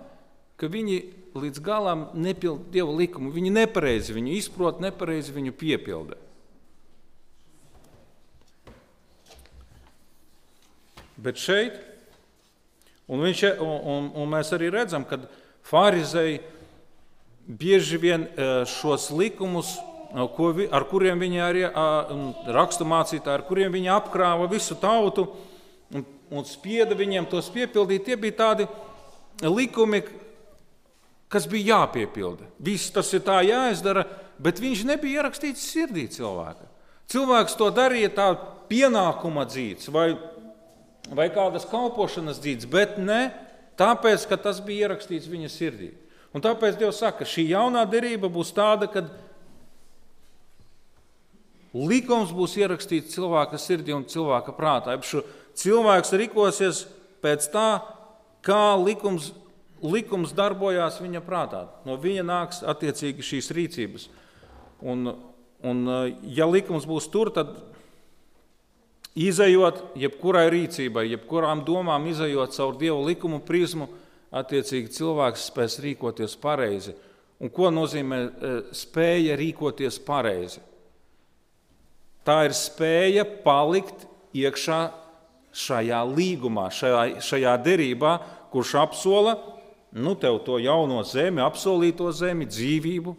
[0.60, 1.00] ka viņi
[1.36, 6.20] līdz galam nepilda Dieva likumu, viņi nepareizi viņu izprot, nepareizi viņu piepilda.
[11.16, 11.78] Bet šeit,
[13.08, 15.20] un, viņš, un, un, un mēs arī redzam, ka
[15.66, 16.42] farizēji
[17.46, 19.76] bieži vien e, šos likumus,
[20.16, 21.64] ar kuriem viņi arī
[22.56, 25.28] raksturmācītāji, ar kuriem viņi apkrāva visu tautu
[25.92, 28.68] un, un spieda viņiem tos piepildīt, tie bija tādi
[29.44, 30.04] likumi,
[31.36, 32.48] kas bija jāpiepilda.
[32.64, 34.06] Viss tas ir tā jāizdara,
[34.40, 36.70] bet viņš nebija ierakstīts sirdī cilvēka.
[37.12, 38.30] Cilvēks to darīja tā
[38.70, 40.14] pienākuma dzīves vai,
[41.12, 43.28] vai kādas kalpošanas dzīves, bet ne
[43.78, 45.92] tāpēc, ka tas bija ierakstīts viņa sirdī.
[46.36, 49.06] Un tāpēc Dievs saka, ka šī jaunā derība būs tāda, ka
[51.76, 54.96] likums būs ierakstīts cilvēka sirdī un cilvēka prātā.
[55.56, 56.86] Cilvēks rīkosies
[57.24, 57.70] pēc tā,
[58.44, 59.32] kā likums,
[59.86, 61.66] likums darbojās viņa prātā.
[61.86, 64.10] No viņa nāks attiecīgi šīs rīcības.
[64.86, 65.14] Un,
[65.66, 65.86] un,
[66.36, 67.56] ja likums būs tur, tad
[69.16, 73.88] izējot jebkurai rīcībai, jebkurām domām, izējot caur dievu likumu prizmu,
[74.36, 76.96] attiecīgi cilvēks spēs rīkoties pareizi.
[77.40, 80.62] Un ko nozīmē e, spēja rīkoties pareizi?
[82.26, 84.80] Tā ir spēja palikt iekšā
[85.56, 88.16] šajā līgumā, šajā, šajā derībā,
[88.52, 89.36] kurš apsola
[89.96, 93.16] nu, tev to jauno zemi, apsolīto zemi, dzīvību,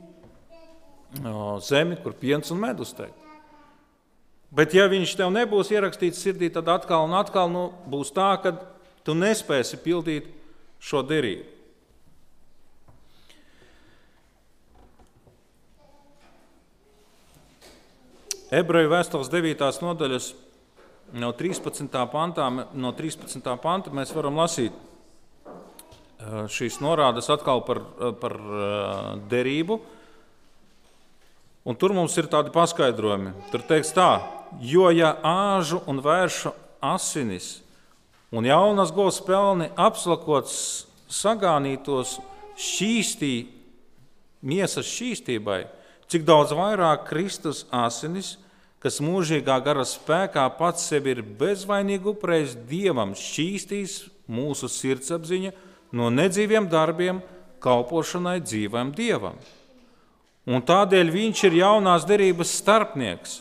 [1.64, 3.16] zemi, kur piens un medus teikt.
[4.52, 8.52] Bet, ja viņš tev nebūs ierakstīts sirdī, tad atkal un atkal nu, būs tā, ka
[9.04, 10.28] tu nespēsi pildīt
[10.78, 11.54] šo derību.
[18.56, 19.64] Ebreju vēstules 9.
[19.82, 20.28] nodaļas
[21.18, 21.88] no 13.
[22.12, 23.48] pantā, no 13.
[23.64, 24.76] panta mēs varam lasīt
[26.52, 27.82] šīs norādes atkal par,
[28.20, 28.34] par
[29.30, 29.80] derību.
[31.66, 33.34] Un tur mums ir tādi paskaidrojumi.
[33.50, 34.10] Tur teikts tā,
[34.62, 36.52] jo ja āžu un vēršu
[36.84, 37.56] asinis
[38.30, 42.16] un jaunas govs pelni apslakots sagānītos
[42.56, 43.34] šķīstī,
[44.46, 45.60] miesas šķīstībai,
[46.10, 48.36] cik daudz vairāk Kristus asinis,
[48.82, 53.98] kas mūžīgā gara spēkā pats sevi ir bezvainīgi upurējis Dievam, šķīstīs
[54.30, 55.54] mūsu sirdsapziņu
[55.92, 57.20] no nedzīviem darbiem,
[57.62, 59.38] kalpošanai dzīvam Dievam.
[60.46, 63.40] Un tādēļ viņš ir jaunās derības starpnieks,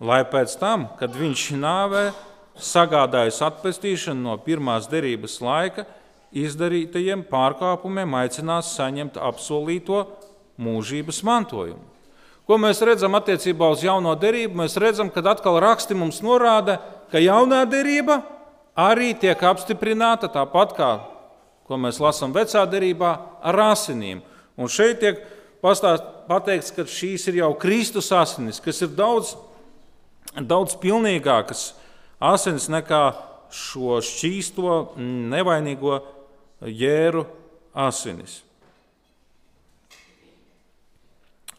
[0.00, 2.06] lai pēc tam, kad viņš nāvē
[2.56, 5.84] sagādājis atpestīšanu no pirmās derības laika,
[6.32, 10.06] izdarītajiem pārkāpumiem aicinās saņemt apsolīto
[10.60, 11.84] mūžības mantojumu.
[12.48, 14.56] Ko mēs redzam attiecībā uz jauno derību?
[14.62, 16.80] Mēs redzam, ka atkal raksti mums norāda,
[17.12, 18.22] ka jaunā derība
[18.74, 20.90] arī tiek apstiprināta tāpat kā
[21.70, 23.12] ko mēs lasām vecā derībā,
[23.46, 24.24] ar asinīm.
[24.58, 25.20] Un šeit tiek
[25.62, 29.36] pastāst, pateikts, ka šīs ir jau Kristus asinis, kas ir daudz,
[30.34, 31.68] daudz pilnīgākas
[32.18, 33.04] asinis nekā
[33.54, 34.72] šo šķīsto,
[35.30, 36.00] nevainīgo
[36.66, 37.22] jēru
[37.86, 38.40] asinis.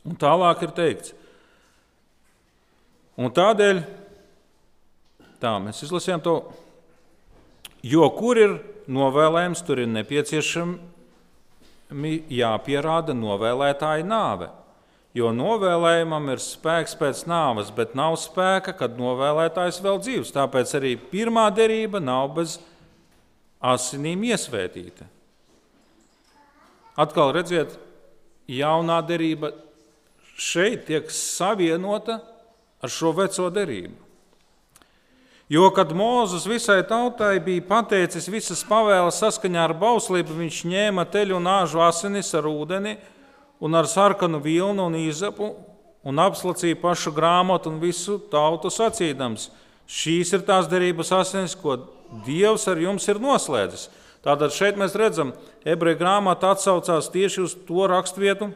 [0.03, 1.15] Un tālāk ir teikts,
[3.15, 3.79] un tādēļ
[5.39, 6.35] tā, mēs izlasījām to,
[7.87, 8.59] jo kur ir
[8.91, 10.77] novēlējums, tur ir nepieciešami
[12.31, 14.49] jāpierāda novēlētāja nāve.
[15.11, 20.31] Jo novēlējumam ir spēks pēc nāves, bet nav spēka, kad novēlētājs vēl dzīves.
[20.31, 22.59] Tāpēc arī pirmā derība nav bez
[23.59, 25.03] asinīm iesvētīta.
[27.01, 27.75] Atkal redziet,
[28.47, 29.51] jaunā derība
[30.39, 32.21] šeit tiek savienota
[32.81, 34.10] ar šo veco derību.
[35.51, 41.35] Jo, kad Mozus visai tautai bija pateicis visas pavēles saskaņā ar bauslību, viņš ņēma teļu
[41.41, 42.93] un āžu asinis ar ūdeni
[43.59, 45.49] un ar sarkanu vilnu un izapu
[46.07, 49.49] un apslacīja pašu grāmatu un visu tautu sacīdams:
[49.91, 51.81] Šīs ir tās derības asinis, ko
[52.23, 53.89] Dievs ar jums ir noslēdzis.
[54.23, 55.33] Tātad šeit mēs redzam,
[55.67, 58.53] ebreju grāmata atsaucās tieši uz to raksturvietu,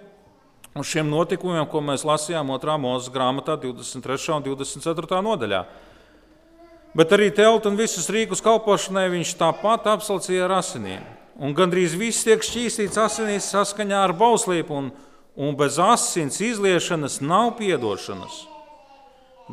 [0.79, 2.77] uz šiem notikumiem, ko mēs lasījām 2.
[2.85, 4.37] mūzes grāmatā, 23.
[4.37, 5.21] un 24.
[5.27, 5.61] nodaļā.
[6.95, 11.01] Bet arī teltu un visus rīkus kalpošanai viņš tāpat apsalcīja ar asinīm.
[11.35, 14.85] Un gandrīz viss tiek šķīstīts asinīs saskaņā ar bauslību, un,
[15.35, 18.45] un bez asins izliešanas nav piedošanas.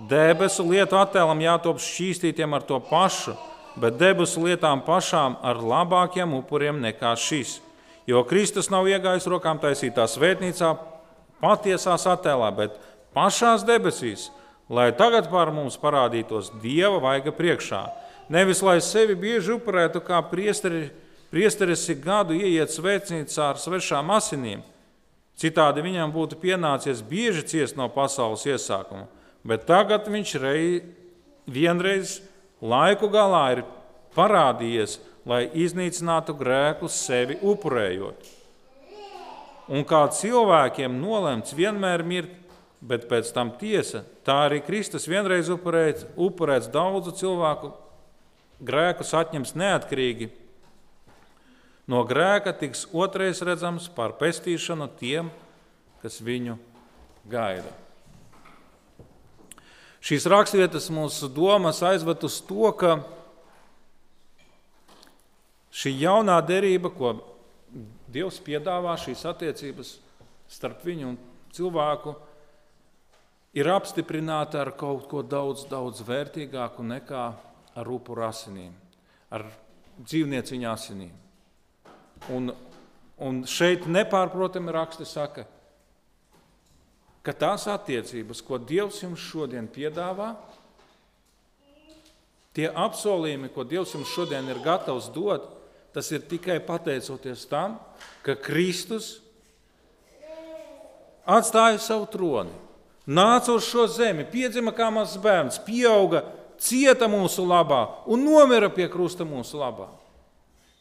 [0.08, 3.34] Debesu lietu attēlam jātop šķīstītiem ar to pašu,
[3.74, 7.58] bet debesu lietām pašām ar labākiem upuriem nekā šis.
[8.06, 10.70] Jo Kristus nav iegājis rokām taisītā svētnīcā,
[11.42, 12.78] patiesās attēlā, bet
[13.18, 14.30] pašās debesīs
[14.72, 17.84] lai tagad pār mums parādītos Dieva vaiga priekšā.
[18.32, 20.86] Nevis lai sevi bieži upurētu, kā priesteri,
[21.32, 24.62] priesteris ik gadu ieiet svētnīcā ar svešām asinīm.
[25.36, 29.08] Citādi viņam būtu pienācies bieži ciest no pasaules iesākuma,
[29.44, 30.82] bet tagad viņš rei,
[31.44, 32.20] vienreiz
[32.62, 33.64] laiku galā ir
[34.16, 38.30] parādījies, lai iznīcinātu grēkus sevi upurējot.
[39.72, 42.41] Un kā cilvēkiem nolemts vienmēr mirt,
[42.82, 44.02] bet pēc tam tiesa.
[44.26, 47.70] Tā arī Kristus vienreiz upurēts, upurēts daudzu cilvēku
[48.62, 50.30] grēkus atņems neatkarīgi.
[51.90, 55.30] No grēka tiks otrais redzams par pestīšanu tiem,
[56.02, 56.58] kas viņu
[57.30, 57.70] gaida.
[60.02, 62.96] Šīs raksturvietas mūsu domas aizved uz to, ka
[65.70, 67.20] šī jaunā derība, ko
[68.12, 69.94] Dievs piedāvā, šīs attiecības
[70.50, 71.14] starp viņu un
[71.54, 72.31] cilvēku, ir
[73.68, 77.24] apstiprināta ar kaut ko daudz, daudz vērtīgāku nekā
[77.76, 78.72] ar upuru asinīm,
[79.28, 79.44] ar
[80.00, 81.12] dzīvnieciņa asinīm.
[82.32, 82.52] Un,
[83.20, 85.44] un šeit nepārprotami raksti saka,
[87.22, 90.32] ka tās attiecības, ko Dievs jums šodien piedāvā,
[92.56, 95.50] tie apsolījumi, ko Dievs jums šodien ir gatavs dot,
[95.92, 97.76] tas ir tikai pateicoties tam,
[98.24, 99.18] ka Kristus
[101.28, 102.71] atstāja savu troni
[103.06, 106.24] nāca uz šo zemi, piedzima kā mazs bērns, pieauga,
[106.62, 109.88] cieta mūsu labā un nomira pie krusta mūsu labā.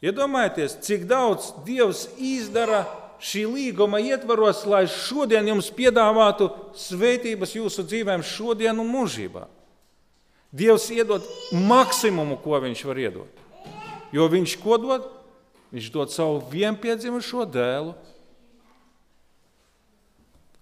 [0.02, 2.84] Iedomājieties, cik daudz Dievs izdara
[3.22, 9.46] šī līguma ietvaros, lai šodien jums piedāvātu svētības jūsu dzīvēm, šodien un mūžībā.
[10.52, 13.44] Dievs iedod maksimumu, ko viņš var iedot.
[14.12, 15.06] Jo viņš ko dod?
[15.72, 17.94] Viņš dod savu vienpiedzimušo dēlu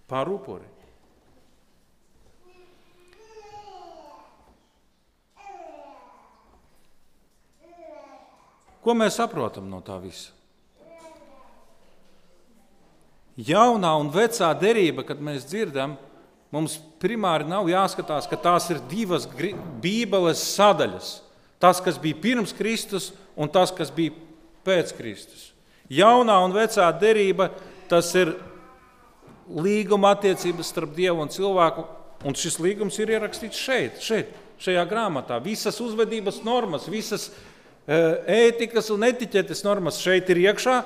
[0.07, 0.70] par upuri.
[8.81, 10.33] Ko mēs saprotam no tā visa?
[13.41, 15.95] Jaunā un vecā derība, kad mēs dzirdam,
[16.53, 19.27] mums primāri nav jāskatās, ka tās ir divas
[19.81, 21.21] Bībeles sadaļas.
[21.61, 24.17] Tas, kas bija pirms Kristus, un tas, kas bija
[24.65, 25.51] pēc Kristus.
[25.93, 27.51] Jaunā un vecā derība,
[27.89, 28.35] tas ir
[29.51, 31.85] līguma attiecības starp Dievu un cilvēku,
[32.25, 35.41] un šis līgums ir ierakstīts šeit, šeit šajā grāmatā.
[35.43, 37.50] Visas uzvedības normas, visas uh,
[37.89, 40.81] ētikas un etiķetes normas šeit ir iekšā.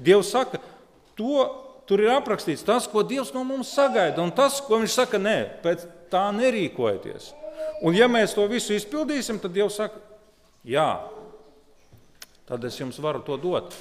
[0.00, 0.60] Dievs saka,
[1.18, 1.44] to
[1.88, 5.36] tur ir aprakstīts tas, ko Dievs no mums sagaida, un tas, ko Viņš saka, nē,
[5.64, 7.32] pēc tā nerīkojieties.
[7.84, 10.00] Un ja mēs to visu izpildīsim, tad Dievs saka,
[10.64, 10.88] jā,
[12.48, 13.74] tad es jums varu to dot.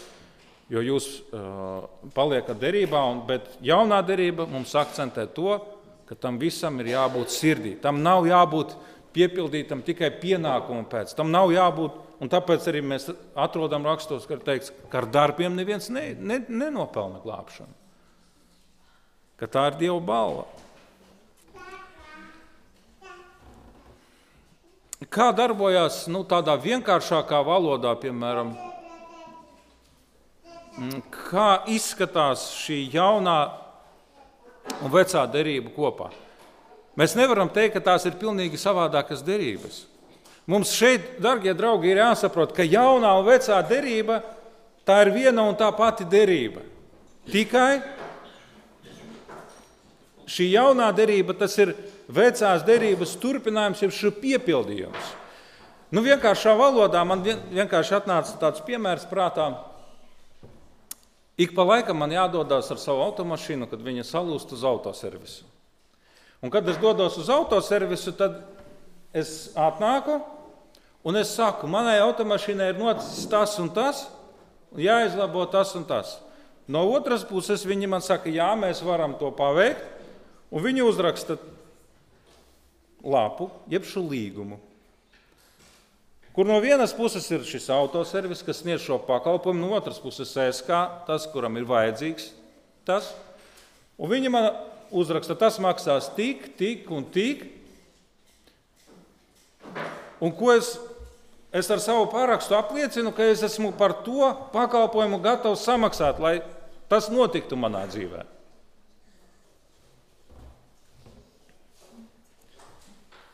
[0.70, 5.56] Jo jūs uh, paliekat derībā, un, bet jaunā derība mums akcentē to,
[6.06, 7.72] ka tam visam ir jābūt sirdī.
[7.82, 8.76] Tam nav jābūt
[9.14, 11.16] piepildītam tikai pienākumu pēc.
[11.18, 13.08] Tam nav jābūt Un tāpēc arī mēs
[13.40, 17.72] atrodam rakstos, ka, teikts, ka ar darbiem neviens ne, ne, nenopelna glābšanu.
[19.40, 20.48] Ka tā ir Dieva balva.
[25.08, 28.52] Kā darbojas nu, tādā vienkāršākā valodā, piemēram,
[30.76, 33.38] mm, kā izskatās šī jaunā
[34.84, 36.10] un vecā derība kopā?
[37.00, 39.86] Mēs nevaram teikt, ka tās ir pilnīgi savādākas derības.
[40.50, 44.24] Mums šeit, darbie draugi, ir jāsaprot, ka jaunā un vecā derība
[44.88, 46.64] tā ir viena un tā pati derība.
[47.30, 47.84] Tikai
[50.30, 51.76] šī jaunā derība, tas ir
[52.10, 55.12] vecās derības turpinājums, jeb šis piepildījums.
[55.94, 59.52] Nu, vienkāršā valodā man vienkārši atnāca tāds piemērs prātā.
[61.38, 65.46] Ik pa laikam man jādodas ar savu automašīnu, kad viņa salūst uz autoservisu.
[66.42, 68.42] Un, kad es dodos uz autoservisu, tad
[69.14, 70.20] es atnāku
[71.08, 74.04] Un es saku, manai automašīnai ir noticis tas un tas,
[74.74, 76.18] un jāizlabo tas un tas.
[76.70, 79.86] No otras puses, viņi man saka, jā, mēs varam to paveikt,
[80.52, 81.40] un viņi uzraksta
[83.02, 84.60] lapu, jeb šo līgumu.
[86.36, 90.84] Kur no vienas puses ir šis autoservis, kas sniedz šo pakalpojumu, no otras puses SK,
[91.08, 92.30] tas, kuram ir vajadzīgs
[92.88, 93.10] tas.
[94.00, 94.52] Un viņi man
[94.96, 97.44] uzraksta, tas maksās tik, tik un tik.
[100.20, 100.76] Un ko es
[101.52, 106.40] Es ar savu parakstu apliecinu, ka es esmu par to pakalpojumu gatavs samaksāt, lai
[106.90, 108.26] tas notiktu manā dzīvē.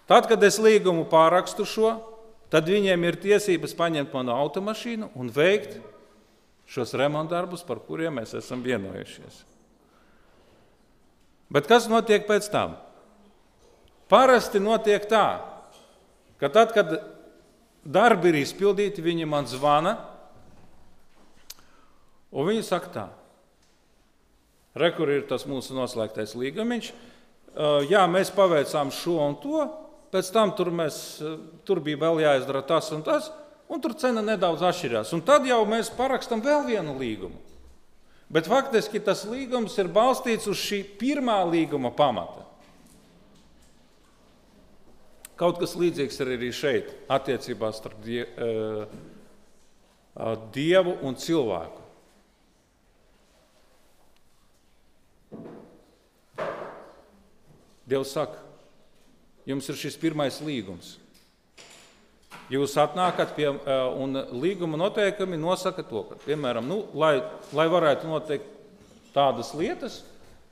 [0.06, 1.92] Tad, kad es līgumu pārakstu šo,
[2.54, 5.80] tad viņiem ir tiesības paņemt manu automašīnu un veikt
[6.70, 9.42] šos remontdarbus, par kuriem mēs esam vienojušies.
[11.52, 12.78] Bet kas notiek pēc tam?
[14.10, 15.42] Parasti notiek tā,
[16.42, 16.94] ka tad, kad
[17.86, 19.96] darbi ir izpildīti, viņi man zvana.
[22.36, 23.06] Un viņi saka, tā,
[24.76, 26.92] re, kur ir tas mūsu noslēgtais līgumiņš.
[27.88, 29.64] Jā, mēs paveicām šo un to,
[30.12, 30.98] pēc tam tur, mēs,
[31.68, 33.30] tur bija vēl jāizdara tas un tas,
[33.72, 35.14] un tur cena nedaudz atšķirās.
[35.16, 37.40] Un tad jau mēs parakstām vēl vienu līgumu.
[38.28, 42.45] Bet faktiski tas līgums ir balstīts uz šī pirmā līguma pamata.
[45.36, 48.86] Kaut kas līdzīgs ir arī šeit, attiecībās starp die, uh,
[50.56, 51.82] Dievu un cilvēku.
[57.86, 58.40] Dievs saka,
[59.46, 60.96] jums ir šis pirmais līgums.
[62.50, 67.18] Jūs atnākat pie uh, un līguma noteikumi nosaka to, ka, piemēram, nu, lai,
[67.58, 68.52] lai varētu noteikt
[69.12, 70.04] tādas lietas,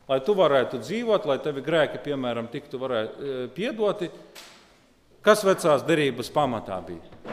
[0.10, 4.12] lai tu varētu dzīvot, lai tevi grēki, piemēram, tiktu varētu, uh, piedoti,
[5.24, 7.32] Kas vecās derības pamatā bija?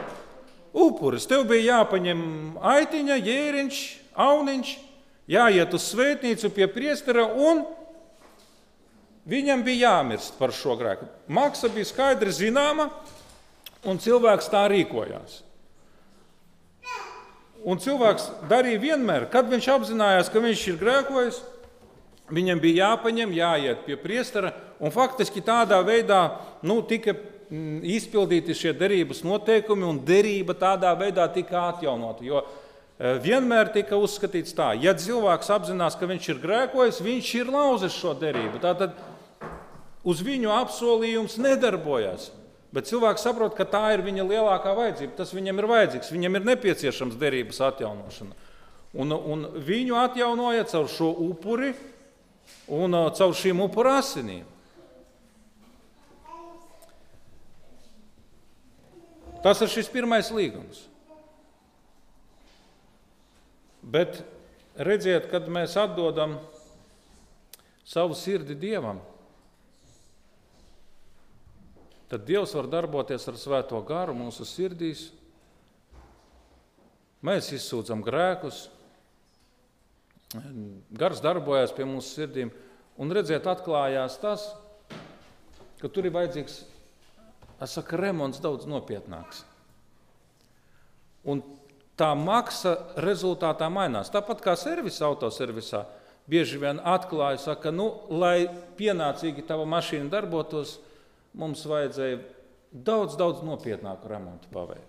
[0.71, 1.27] Upuris.
[1.27, 2.21] Tev bija jāpaņem
[2.63, 3.79] aitiņa, jēriņš,
[4.15, 4.71] auniņš,
[5.31, 7.65] jāiet uz svētnīcu pie priestera un
[9.27, 11.09] viņam bija jāmirst par šo grēku.
[11.27, 12.87] Maksa bija skaidri zināma,
[13.83, 15.41] un cilvēks tā rīkojās.
[17.61, 21.41] Un cilvēks darīja vienmēr, kad viņš apzinājās, ka viņš ir grēkojis,
[22.33, 24.55] viņam bija jāpaņem, jāiet pie priestera,
[24.95, 26.23] faktiski tādā veidā
[26.65, 27.13] nu, tika
[27.51, 32.23] izpildīti šie derības noteikumi, un derība tādā veidā tika atjaunota.
[32.23, 37.51] Jo e, vienmēr tika uzskatīts tā, ja cilvēks apzinās, ka viņš ir grēkojis, viņš ir
[37.51, 38.61] lauzis šo derību.
[38.63, 38.95] Tātad
[40.07, 42.29] uz viņu apsolījums nedarbojas.
[42.71, 45.17] Bet cilvēks saprot, ka tā ir viņa lielākā vajadzība.
[45.17, 48.47] Tas viņam ir vajadzīgs, viņam ir nepieciešams derības atjaunošana.
[48.95, 51.73] Un, un viņu atjaunoja caur šo upuri
[52.71, 54.47] un uh, caur šīm upuru asinīm.
[59.41, 60.83] Tas ir šis pirmais līgums.
[63.81, 64.19] Bet
[64.77, 66.37] redziet, kad mēs atdodam
[67.87, 69.01] savu sirdi Dievam,
[72.11, 75.07] tad Dievs var darboties ar svēto garu mūsu sirdīs.
[77.25, 78.67] Mēs izsūdzam grēkus,
[80.97, 82.51] gars darbojas pie mūsu sirdīm,
[83.01, 84.45] un redziet, atklājās tas,
[85.81, 86.61] ka tur ir vajadzīgs,
[87.61, 89.43] es saku, remonts daudz nopietnāks.
[91.29, 91.43] Un
[91.99, 94.09] tā maksa rezultātā mainās.
[94.13, 95.85] Tāpat kā servisa autoservisā,
[96.29, 98.49] bieži vien atklāja, ka, nu, lai
[98.79, 100.79] pienācīgi tava mašīna darbotos,
[101.37, 102.21] mums vajadzēja
[102.71, 104.87] daudz, daudz nopietnāku remontu paveikt.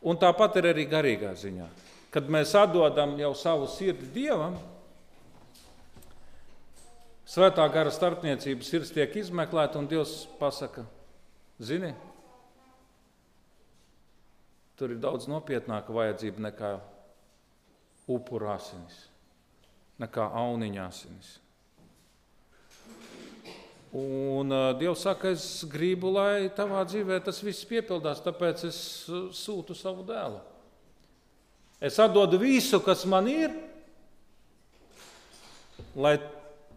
[0.00, 1.66] Un tāpat ir arī garīgā ziņā.
[2.10, 4.56] Kad mēs atdodam jau savu sirdi Dievam,
[7.28, 10.86] svētā gara starpniecība sirds tiek izmeklēta, un Dievs pasaka,
[11.60, 11.92] zini,
[14.80, 16.72] tur ir daudz nopietnāka vajadzība nekā
[18.10, 19.04] upura asinis,
[20.00, 21.36] nekā auniņa asinis.
[23.90, 28.78] Un uh, Dievs saka, es gribu, lai tavā dzīvē tas viss piepildās, tāpēc es
[29.34, 30.38] sūtu savu dēlu.
[31.82, 33.54] Es atdodu visu, kas man ir,
[35.98, 36.18] lai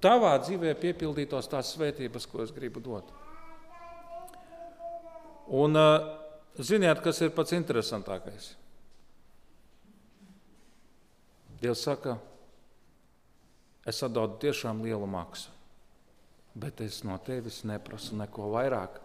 [0.02, 3.12] tavā dzīvē piepildītos tās svētības, ko es gribu dot.
[5.48, 5.80] Un
[6.60, 8.54] ziniet, kas ir pats interesantākais?
[11.64, 12.18] Dievs saka,
[13.88, 15.54] es atdodu tiešām lielu maksu
[16.54, 19.00] bet es no tevis neprasu neko vairāk,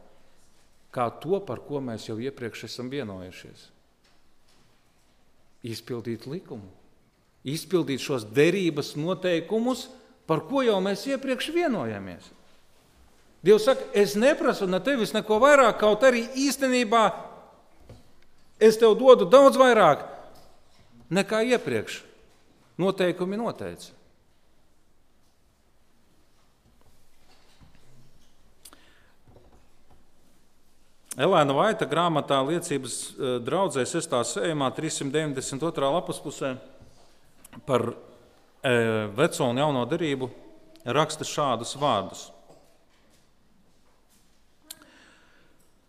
[0.93, 3.69] kā to, par ko mēs jau iepriekš esam vienojušies.
[5.69, 6.69] Izpildīt likumu,
[7.49, 9.89] izpildīt šos derības noteikumus,
[10.29, 12.29] par ko jau mēs iepriekš vienojamies.
[13.49, 17.07] Dievs saka, es neprasu no tevis neko vairāk, kaut arī īstenībā
[18.61, 20.03] es tev dodu daudz vairāk
[21.09, 22.03] nekā iepriekš
[22.77, 23.95] noteikumi noteica.
[31.19, 34.21] Elēna Vaita grāmatā liecības eh, draudzē 6.
[34.37, 35.89] sējumā 392.
[35.97, 36.53] lapas pusē
[37.67, 40.29] par eh, veco un jauno derību
[40.85, 42.29] raksta šādus vārdus.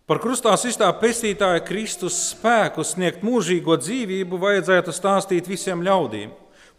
[0.10, 6.32] Par krustā sistā pestītāja Kristus spēku sniegt mūžīgo dzīvību vajadzētu stāstīt visiem ļaudīm.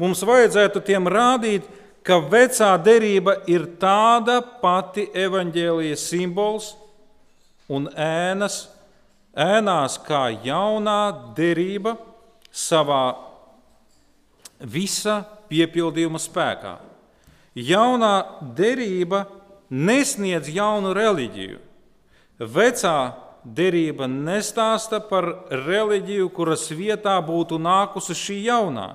[0.02, 1.68] Mums vajadzētu tiem rādīt,
[2.02, 6.72] ka vecā derība ir tāda pati evaņģēlijas simbols,
[7.70, 8.64] un ēnas,
[9.38, 10.98] ēnās kā jaunā
[11.38, 11.94] derība
[12.50, 13.14] savā
[14.58, 16.80] visa piepildījuma spēkā.
[17.54, 18.14] Jaunā
[18.58, 19.28] derība
[19.70, 21.69] nesniedz jaunu reliģiju.
[22.40, 23.12] Vecā
[23.44, 28.94] derība nestāsta par reliģiju, kuras vietā būtu nākusi šī jaunā.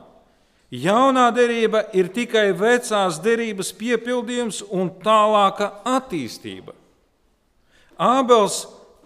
[0.74, 6.74] Jaunā derība ir tikai vecās derības piepildījums un tālāka attīstība.
[8.02, 8.66] Ābels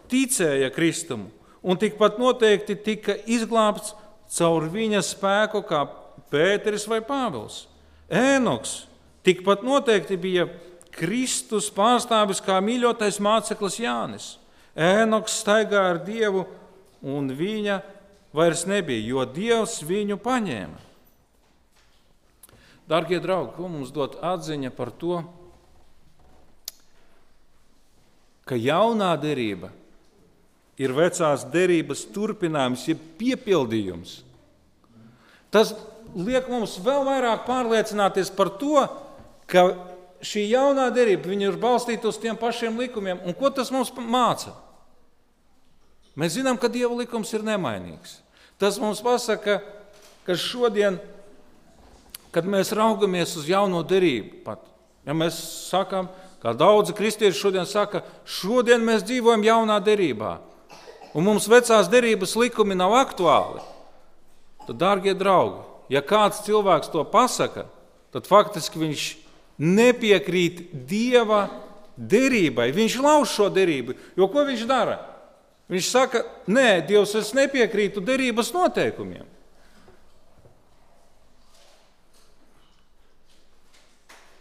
[0.10, 1.28] ticēja Kristum,
[1.62, 3.92] un tikpat noteikti tika izglābts
[4.34, 5.84] caur viņa spēku, kā
[6.32, 7.66] Pēteris vai Pāvils.
[8.10, 8.86] Ēnoks
[9.26, 10.48] tikpat noteikti bija
[10.96, 14.28] Kristus pārstāvis kā mīļotais māceklis Jānis.
[14.76, 16.46] Ēnoks staigā ar Dievu,
[17.02, 17.80] un viņa
[18.36, 20.86] vairs nebija, jo Dievs viņu paņēma.
[22.90, 25.20] Darbie draugi, ko mums dod atziņa par to,
[28.50, 29.70] ka jaunā derība
[30.80, 34.24] ir vecās derības turpinājums, jeb piepildījums.
[35.54, 35.76] Tas
[36.16, 38.88] liek mums vēl vairāk pārliecināties par to,
[39.50, 39.68] ka
[40.26, 43.20] šī jaunā derība ir balstīta uz tiem pašiem likumiem.
[43.26, 44.56] Un ko tas mums māca?
[46.16, 48.20] Mēs zinām, ka Dieva likums ir nemainīgs.
[48.60, 49.62] Tas mums pasaka,
[50.28, 51.00] ka šodien,
[52.32, 54.60] kad mēs raugamies uz jauno derību, pat,
[55.08, 55.38] ja mēs
[55.70, 56.10] sakām,
[56.40, 60.38] Kā daudzi kristieši šodien saka, šodien mēs dzīvojam jaunā derībā,
[61.12, 63.60] un mums vecās derības likumi nav aktuāli.
[64.64, 67.66] Tad, darbie draugi, ja kāds cilvēks to pasaka,
[68.16, 69.08] tad faktiski viņš
[69.60, 71.46] nepiekrīt Dieva
[72.00, 72.72] derībai.
[72.76, 73.96] Viņš lauž šo derību.
[74.18, 74.98] Jo ko viņš dara?
[75.70, 79.28] Viņš saka, nē, Dievs, es nepiekrītu derības noteikumiem.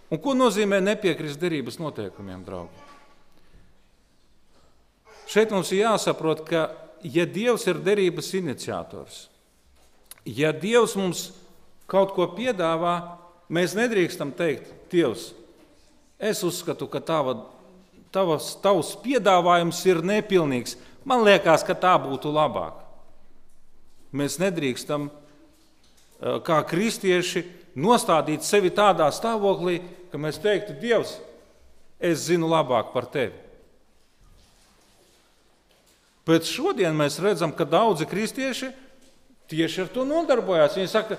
[0.08, 2.86] Un ko nozīmē nepiekrist derības noteikumiem, draugi?
[5.28, 6.70] Šeit mums ir jāsaprot, ka,
[7.04, 9.26] ja Dievs ir derības iniciators,
[10.24, 11.26] ja Dievs mums
[11.88, 12.94] kaut ko piedāvā,
[13.52, 15.32] mēs nedrīkstam teikt, Dievs,
[16.18, 17.36] es uzskatu, ka tava,
[18.14, 20.76] tavas, tavs piedāvājums ir nepilnīgs.
[21.08, 22.80] Man liekas, ka tā būtu labāk.
[24.12, 27.44] Mēs nedrīkstam, eh, kā kristieši,
[27.76, 29.80] nostādīt sevi tādā stāvoklī,
[30.10, 31.18] ka mēs teiktu, Dievs,
[32.00, 33.34] es zinu labāk par tevi.
[36.28, 38.72] Bet šodien mēs redzam, ka daudzi kristieši
[39.48, 40.76] tieši ar to nodarbojās.
[40.76, 41.16] Viņi saka,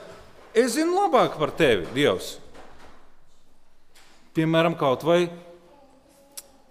[0.54, 2.36] es zinu labāk par tevi, Dievs.
[4.38, 5.24] Piemēram, kaut vai,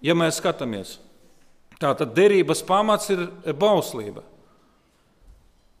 [0.03, 0.97] ja mēs skatāmies,
[1.79, 3.25] tā tad derības pamats ir
[3.59, 4.23] bauslība.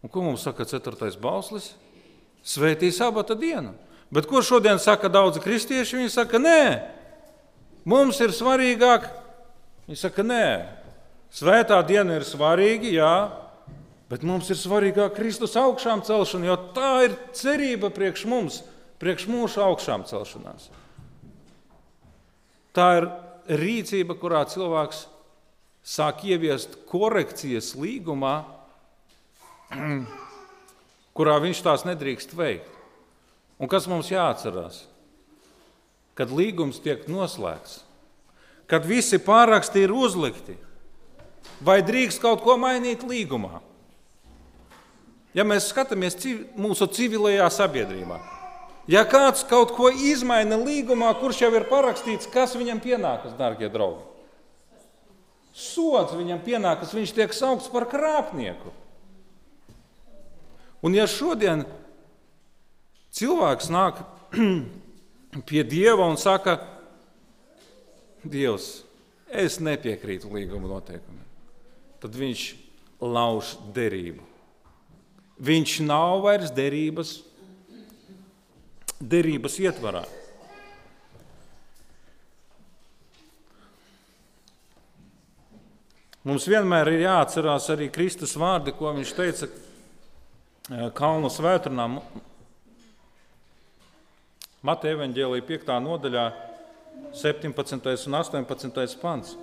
[0.03, 1.73] Un ko mums saka ceturtais bauslis?
[2.45, 3.73] Svētīs abata dienu.
[4.09, 5.99] Bet ko šodien saka daudzi kristieši?
[5.99, 6.61] Viņi saka, nē,
[7.89, 9.09] mums ir svarīgāk.
[9.89, 10.45] Viņi saka, nē,
[11.35, 13.13] svētā diena ir svarīga, jā,
[14.09, 18.63] bet mums ir svarīgāk Kristus augšām celšana, jo tā ir cerība priekš mums,
[19.01, 20.71] priekš mūsu augšām celšanās.
[22.79, 23.09] Tā ir
[23.59, 25.01] rīcība, kurā cilvēks
[25.83, 28.37] sāk ieviest korekcijas līgumā,
[31.17, 32.77] kurā viņš tās nedrīkst veikt.
[33.59, 34.85] Un kas mums jāatcerās?
[36.15, 37.81] Kad līgums tiek noslēgts,
[38.71, 40.55] kad visi pāraksti ir uzlikti,
[41.59, 43.59] vai drīkst kaut ko mainīt līgumā?
[45.35, 46.15] Ja mēs skatāmies
[46.55, 48.23] mūsu civilajā sabiedrībā,
[48.89, 54.05] ja kāds kaut ko izmaina līgumā, kurš jau ir parakstīts, kas viņam pienākas, darbie draugi?
[55.53, 58.71] Sots viņam pienākas, viņš tiek saukts par krāpnieku.
[60.85, 61.65] Un ja šodien
[63.15, 64.03] Cilvēks nāk
[65.49, 66.59] pie Dieva un saka,
[68.19, 68.83] Dievs,
[69.31, 71.23] es nepiekrītu līguma noteikumiem.
[72.03, 72.43] Tad viņš
[72.99, 74.25] lauž derību.
[75.39, 77.21] Viņš nav vairs derības,
[78.99, 80.03] derības ietvarā.
[86.27, 91.87] Mums vienmēr ir jāatcerās arī Kristus vārdi, ko viņš teica eh, Kalnu svētdienā.
[94.67, 95.71] Mateja evanģēlīja 5.
[95.85, 96.25] nodaļā,
[97.15, 97.93] 17.
[98.11, 98.99] un 18.
[98.99, 99.37] pants.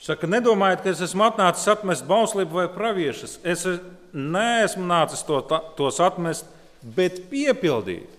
[0.00, 3.36] Saka, nedomājiet, ka es esmu atnācis atmest bauslību vai praviešus.
[3.44, 3.66] Es
[4.14, 5.42] neesmu nācis to,
[5.76, 6.48] tos atmest,
[6.82, 8.16] bet piepildīt.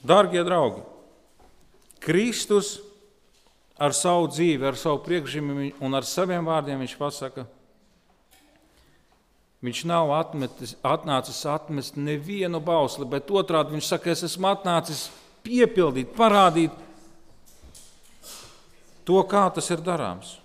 [0.00, 0.82] Darbie draugi,
[2.00, 2.78] Kristus
[3.80, 7.60] ar savu dzīvi, ar savu priekšzīmi un ar saviem vārdiem viņš pasaka, ka
[9.60, 15.10] Viņš nav atmetis, atnācis atmest nevienu bausli, bet otrādi viņš saka, es esmu atnācis
[15.44, 16.72] piepildīt, parādīt
[19.04, 20.38] to, kā tas ir darāms.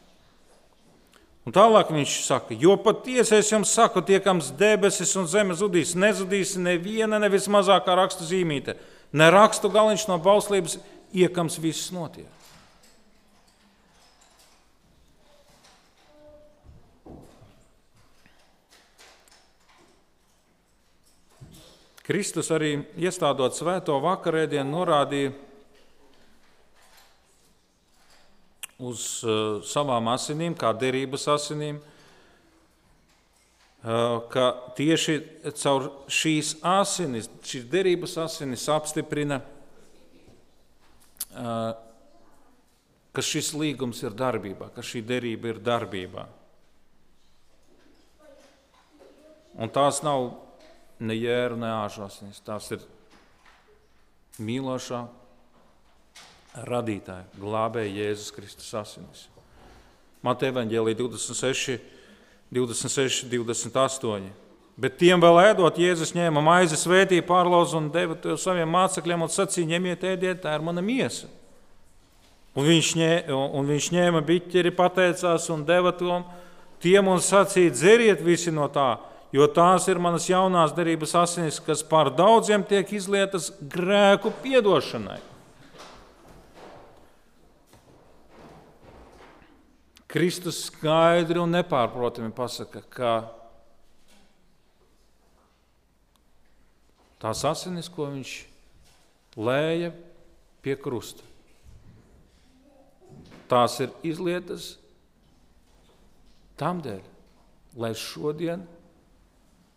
[1.45, 6.55] Un tālāk viņš saka, jo patiesi es jums saku, tiekams debesis un zeme zudīs, nezudīs
[6.57, 8.73] neviena, nevis mazākā rakstu zīmīte,
[9.13, 10.79] ne rakstu galiņš no bauslības,
[11.13, 12.25] iekams viss notiek.
[22.05, 25.31] Kristus arī iestādot svēto vakarēdienu norādīja
[28.79, 31.85] uz uh, savām asinīm, kā derības asinīm, uh,
[34.31, 35.19] ka tieši
[35.61, 39.39] caur šīs asinis, šīs derības asinis apstiprina,
[41.31, 41.71] uh,
[43.15, 46.27] ka šis līgums ir darbībā, ka šī derība ir darbībā.
[49.55, 50.33] Un tās nav
[50.99, 52.41] ne jēra, ne āžasnis.
[52.43, 52.83] Tās ir
[54.43, 55.05] mīlošā
[56.63, 59.27] radītāja, glābēja Jēzus Kristus asinis.
[60.25, 61.79] Mateja Evangelija 26,
[62.51, 64.31] 26, 28.
[64.75, 69.31] Bet tiem vēl ēdot, Jēzus ņēma maizi, svētīja pārlauzu un deva to saviem mācekļiem un
[69.31, 71.29] sacīja: ņemiet, ēdiet, tā ir mana miesa.
[72.55, 76.21] Un viņš, ņē, un viņš ņēma biķeri, pateicās un deva to
[76.83, 78.97] tiem un sacīja: dzeriet visi no tā,
[79.35, 85.21] jo tās ir manas jaunās derības asinis, kas pār daudziem tiek izlietas grēku piedošanai.
[90.15, 93.09] Kristus skaidri un nepārprotami pasaka, ka
[97.19, 98.31] tās asinis, ko viņš
[99.35, 99.91] lēja
[100.63, 101.19] pie krusta,
[103.51, 104.77] tās ir izlietas
[106.55, 107.03] tam dēļ,
[107.83, 108.63] lai šodien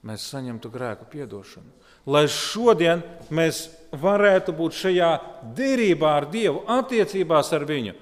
[0.07, 1.75] mēs saņemtu grēku piedošanu.
[2.07, 3.03] Lai šodien
[3.35, 5.15] mēs varētu būt šajā
[5.59, 7.99] derībā ar Dievu, attiecībās ar Viņu,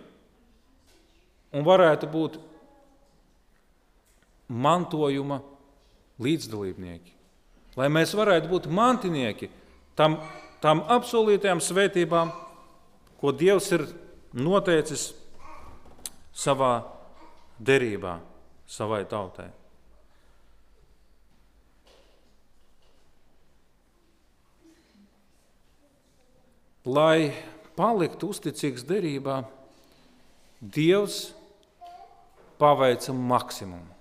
[1.56, 2.38] un varētu būt
[4.52, 5.40] mantojuma
[6.22, 7.14] līdzdalībnieki.
[7.76, 9.50] Lai mēs varētu būt mantinieki
[9.96, 10.18] tam,
[10.64, 12.32] tam apsolītajām svētībām,
[13.20, 13.84] ko Dievs ir
[14.36, 15.10] noteicis
[16.36, 16.84] savā
[17.60, 18.18] derībā,
[18.68, 19.48] savai tautai.
[26.86, 27.32] Lai
[27.76, 29.40] paliktu uzticīgs derībā,
[30.62, 31.35] Dievs
[32.60, 33.92] paveica maksimumu.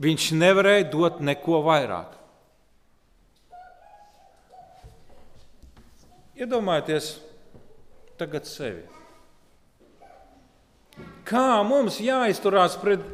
[0.00, 2.16] Viņš nevarēja dot neko vairāk.
[6.40, 7.18] Iedomājieties
[8.16, 8.86] tagad sevi.
[11.28, 13.04] Kā mums jāizturās pret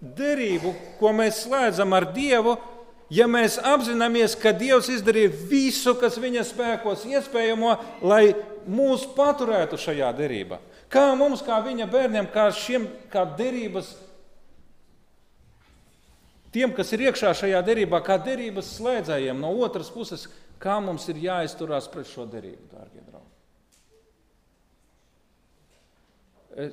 [0.00, 2.54] derību, ko mēs slēdzam ar Dievu,
[3.10, 7.74] ja mēs apzināmies, ka Dievs izdarīja visu, kas viņa spēkos iespējamo,
[8.06, 8.36] lai
[8.70, 10.60] mūs paturētu šajā derībā?
[10.92, 13.90] Kā mums, kā viņa bērniem, kā šiem kā derības,
[16.54, 20.28] tiem, kas ir iekšā šajā derībā, kā derības slēdzējiem no otras puses,
[20.62, 23.34] kā mums ir jāizturās pret šo derību, dārgie draugi?
[26.56, 26.68] E,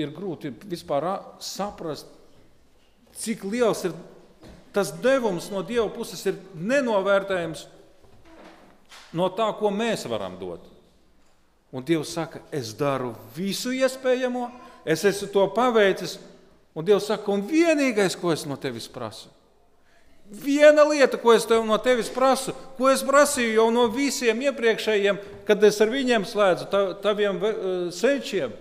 [0.00, 1.10] ir grūti vispār
[1.42, 2.14] saprast,
[3.18, 3.96] cik liels ir
[4.72, 7.66] tas devums no Dieva puses, ir nenovērtējams
[9.18, 10.77] no tā, ko mēs varam dot.
[11.72, 14.46] Un Dievs saka, es daru visu iespējamo,
[14.88, 16.16] es esmu to paveicis.
[16.72, 19.28] Un Dievs saka, un vienīgais, ko es no tevis prasu,
[20.28, 25.20] viena lieta, ko es tev no tevis prasu, ko es prasīju jau no visiem iepriekšējiem,
[25.48, 26.68] kad es ar viņiem slēdzu
[27.02, 27.52] taviem e,
[27.94, 28.52] sečiem,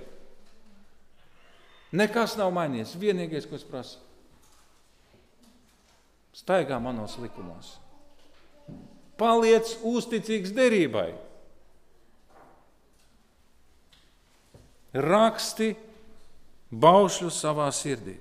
[1.91, 2.95] nekas nav mainījies.
[2.99, 3.99] Vienīgais, ko es prasu,
[6.35, 7.75] staigā manos likumos.
[9.17, 11.09] Paliec uzticīgs derībai.
[14.93, 15.73] Raksti
[16.71, 18.15] baušļu savā sirdī.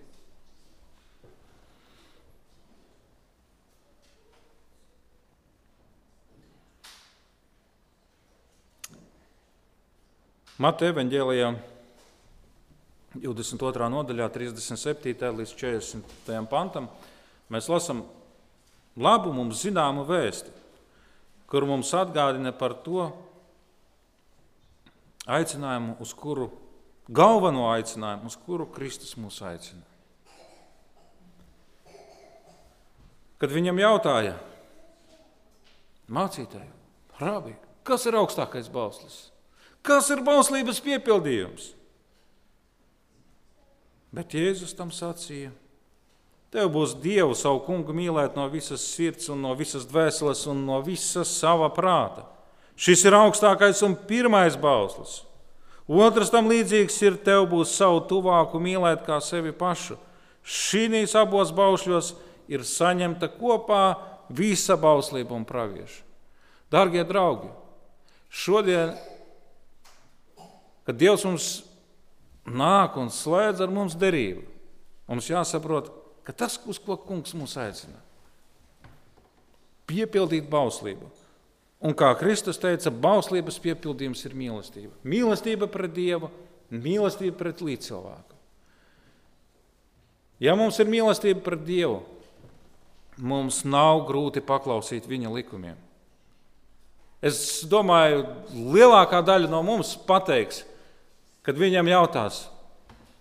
[10.57, 11.51] Matu evanģēlijā
[13.21, 13.89] 22.
[13.93, 15.13] nodaļā, 37.
[15.37, 16.47] līdz 40.
[16.49, 16.89] pantam,
[17.53, 18.01] mēs lasām
[18.97, 20.53] labu mums zināmu vēsti,
[21.45, 23.11] kur mums atgādina par to
[25.27, 26.51] aicinājumu, uz kuru
[27.09, 29.83] galveno aicinājumu, uz kuru Kristus mūs aicina.
[33.37, 34.37] Kad viņam jautāja,
[36.09, 36.71] mācītāji,
[37.21, 37.53] rabi,
[37.85, 39.27] kas ir augstākais bauslis?
[39.87, 41.75] Kas ir bauslības piepildījums?
[44.17, 45.53] Bet Jēzus tam sacīja:
[46.55, 50.81] Tev būs Dievu savu kungu mīlēt no visas sirds, un no visas dvēseles un no
[50.87, 52.25] visas sava prāta.
[52.77, 55.23] Šis ir augstākais un pirmais bauslis.
[55.87, 59.97] Otrs tam līdzīgs ir, tev būs savu tuvāku mīlēt kā sevi pašu.
[60.47, 62.13] Šīs abos baušļos
[62.53, 63.97] ir saņemta kopā
[64.29, 66.03] visa bauslība un pravieša.
[66.71, 67.49] Darbie draugi,
[68.29, 68.97] šodien,
[70.87, 71.47] kad Dievs mums
[72.47, 74.43] nāk un slēdz ar mums derību,
[75.07, 75.93] mums jāsaprot,
[76.27, 77.99] ka tas, uz ko Kungs mūs aicina,
[79.87, 81.07] piepildīt bauslību.
[81.85, 84.95] Un kā Kristus teica, bauslības piepildījums ir mīlestība.
[85.05, 86.31] Mīlestība pret Dievu,
[86.73, 88.37] mīlestība pret līdzcilvēku.
[90.41, 92.01] Ja mums ir mīlestība pret Dievu,
[93.17, 95.77] mums nav grūti paklausīt Viņa likumiem.
[97.25, 100.63] Es domāju, lielākā daļa no mums pateiks,
[101.47, 102.43] kad viņam jautās,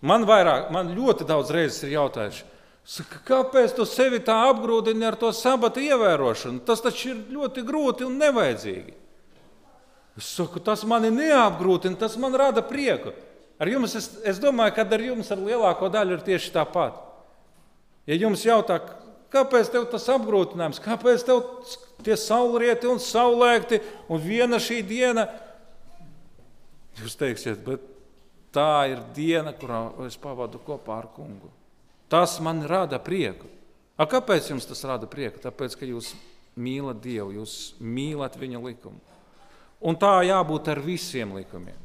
[0.03, 2.43] man, vairāk, man ļoti daudz reizes ir jautājuši,
[2.85, 6.61] Saka, kāpēc tu sevi tā apgrūtini ar to sabata ievērošanu?
[6.67, 8.93] Tas taču ir ļoti grūti un nevajadzīgi.
[10.15, 13.15] Es saku, tas mani neapgrūtina, tas man rada prieku.
[13.59, 17.01] Ar jums, es, es domāju, ka ar jums ar lielāko daļu ir tieši tāpat.
[18.05, 18.77] Ja jums jautā,
[19.33, 21.41] kāpēc tev tas apgrūtinājums, kāpēc tev
[22.05, 23.81] tie saulrieti un saulēkti
[24.13, 25.25] un viena šī diena,
[27.01, 27.83] jūs teiksiet, bet
[28.55, 31.49] tā ir diena, kurā es pavadu kopā ar kungu.
[32.11, 33.49] Tas man rada prieku.
[33.95, 35.39] A, kāpēc jums tas rada prieku?
[35.41, 36.13] Tāpēc, ka jūs
[36.59, 38.99] mīlat Dievu, jūs mīlat Viņa likumu.
[39.85, 41.77] Un tā jābūt ar visiem likumiem.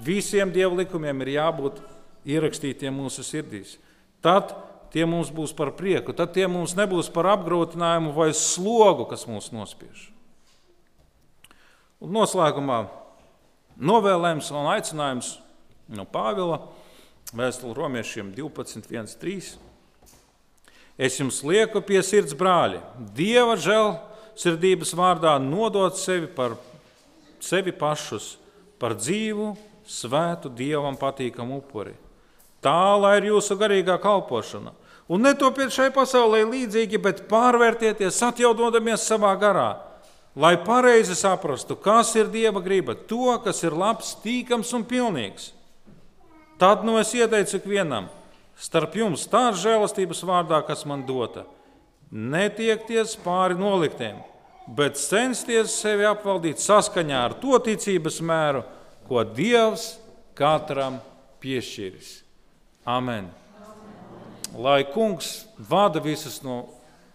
[0.00, 1.80] Visiem Dieva likumiem ir jābūt
[2.28, 3.76] ierakstītiem mūsu sirdīs.
[4.24, 4.54] Tad
[4.92, 9.50] tie mums būs par prieku, tad tie mums nebūs par apgrūtinājumu vai slogu, kas mūs
[9.54, 10.08] nospiež.
[12.00, 12.82] Un noslēgumā
[13.80, 15.34] novēlējums un aicinājums
[15.92, 16.62] no Pāvila
[17.30, 19.52] Vēstule romiešiem 12, 1, 3.
[20.98, 22.80] Es jums lieku pie sirds, brāļi,
[23.14, 26.56] Dieva žēlsirdības vārdā nodot sevi, par,
[27.38, 28.34] sevi pašus
[28.82, 29.52] par dzīvu,
[29.86, 31.94] svētu, dievam patīkamu upuri.
[32.60, 34.74] Tā lai ir jūsu garīgā kalpošana.
[35.10, 39.70] Un netopiet šai pasaulē līdzīgi, bet pārvērtieties, atjaunodamies savā garā,
[40.34, 45.52] lai pareizi saprastu, kas ir Dieva griba, to, kas ir labs, tīkams un pilnīgs.
[46.60, 48.10] Tad nu es ieteicu ikvienam,
[48.60, 51.46] starp jums tādas žēlastības vārdā, kas man dota,
[52.12, 54.20] netiekties pāri noliktiem,
[54.76, 58.62] bet censties sevi apvaldīt saskaņā ar to ticības mēru,
[59.08, 59.94] ko Dievs
[60.38, 61.00] katram
[61.40, 62.18] piešķiris.
[62.84, 63.30] Amen!
[64.56, 66.64] lai kungs vada visus no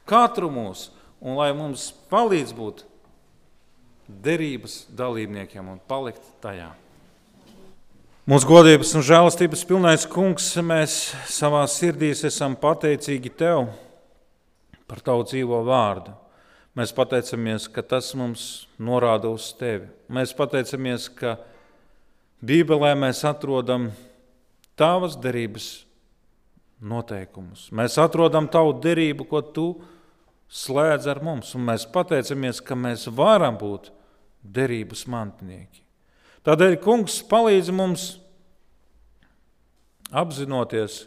[0.07, 0.91] katru mūsu
[1.21, 2.83] un lai mums palīdz būt
[4.07, 6.69] derības dalībniekiem un palikt tajā.
[8.26, 10.93] Mūsu godības un žēlastības pilnais kungs, mēs
[11.30, 13.67] savā sirdīs esam pateicīgi tev
[14.89, 16.15] par tavu dzīvo vārdu.
[16.73, 18.47] Mēs pateicamies, ka tas mums
[18.82, 19.91] norāda uz tevi.
[20.09, 21.36] Mēs pateicamies, ka
[22.41, 23.91] Bībelē mēs atrodam
[24.73, 25.69] tavas derības
[26.82, 27.69] noteikumus.
[27.69, 29.69] Mēs atrodam tavu derību, ko tu
[30.49, 33.93] slēdz ar mums, un mēs pateicamies, ka mēs varam būt
[34.41, 35.84] derības mantinieki.
[36.45, 38.03] Tādēļ Kungs palīdz mums
[40.13, 41.05] apzinoties,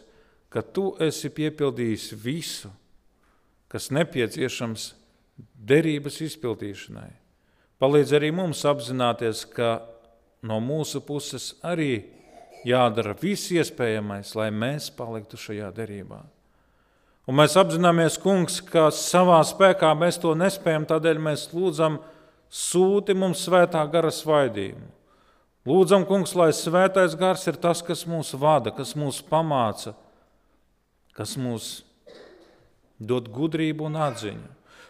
[0.51, 2.71] ka tu esi piepildījis visu,
[3.71, 4.89] kas nepieciešams
[5.39, 7.11] derības izpildīšanai.
[7.79, 9.77] Palīdz arī mums apzināties, ka
[10.43, 12.03] no mūsu puses arī
[12.67, 16.19] jādara viss iespējamais, lai mēs paliktu šajā derībā.
[17.29, 22.01] Un mēs apzināmies, kungs, ka savā spēkā mēs to nespējam, tādēļ mēs lūdzam,
[22.49, 24.98] sūti mums svētā gara svaidījumu.
[25.67, 29.91] Lūdzam, kungs, lai svētais gars ir tas, kas mūs vada, kas mūs pamāca,
[31.17, 31.81] kas mūs
[32.99, 34.47] dod gudrību un atziņu.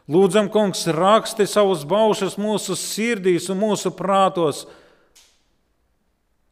[0.10, 4.64] Lūdzam, kungs, raksti savus baušus mūsu sirdīs un mūsu prātos,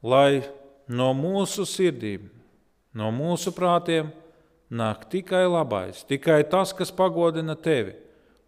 [0.05, 0.43] lai
[0.89, 2.27] no mūsu sirdīm,
[2.97, 4.11] no mūsu prātiem
[4.69, 7.95] nāk tikai labais, tikai tas, kas pagodina tevi,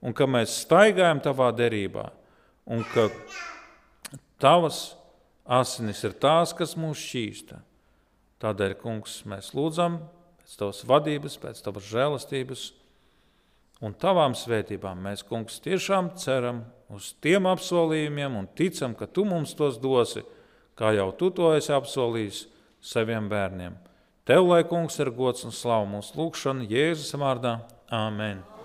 [0.02, 2.10] un ka mēs staigājam tavā derībā,
[2.70, 3.10] un ka
[4.42, 4.99] tavas
[5.50, 7.60] asinis ir tās, kas mūs šķīsta.
[8.40, 10.00] Tādēļ, kungs, mēs lūdzam
[10.40, 12.66] pēc tavas vadības, pēc tavas žēlastības
[13.84, 15.02] un tavām svētībām.
[15.10, 20.24] Mēs, kungs, tiešām ceram uz tiem apsolījumiem un ticam, ka tu mums tos dosi
[20.80, 22.46] kā jau tu to esi apsolījis
[22.80, 23.76] saviem bērniem.
[24.30, 27.60] Tev, lai kungs, ir gods un slavu mūsu lūgšanu Jēzus vārdā.
[27.92, 28.59] Āmen!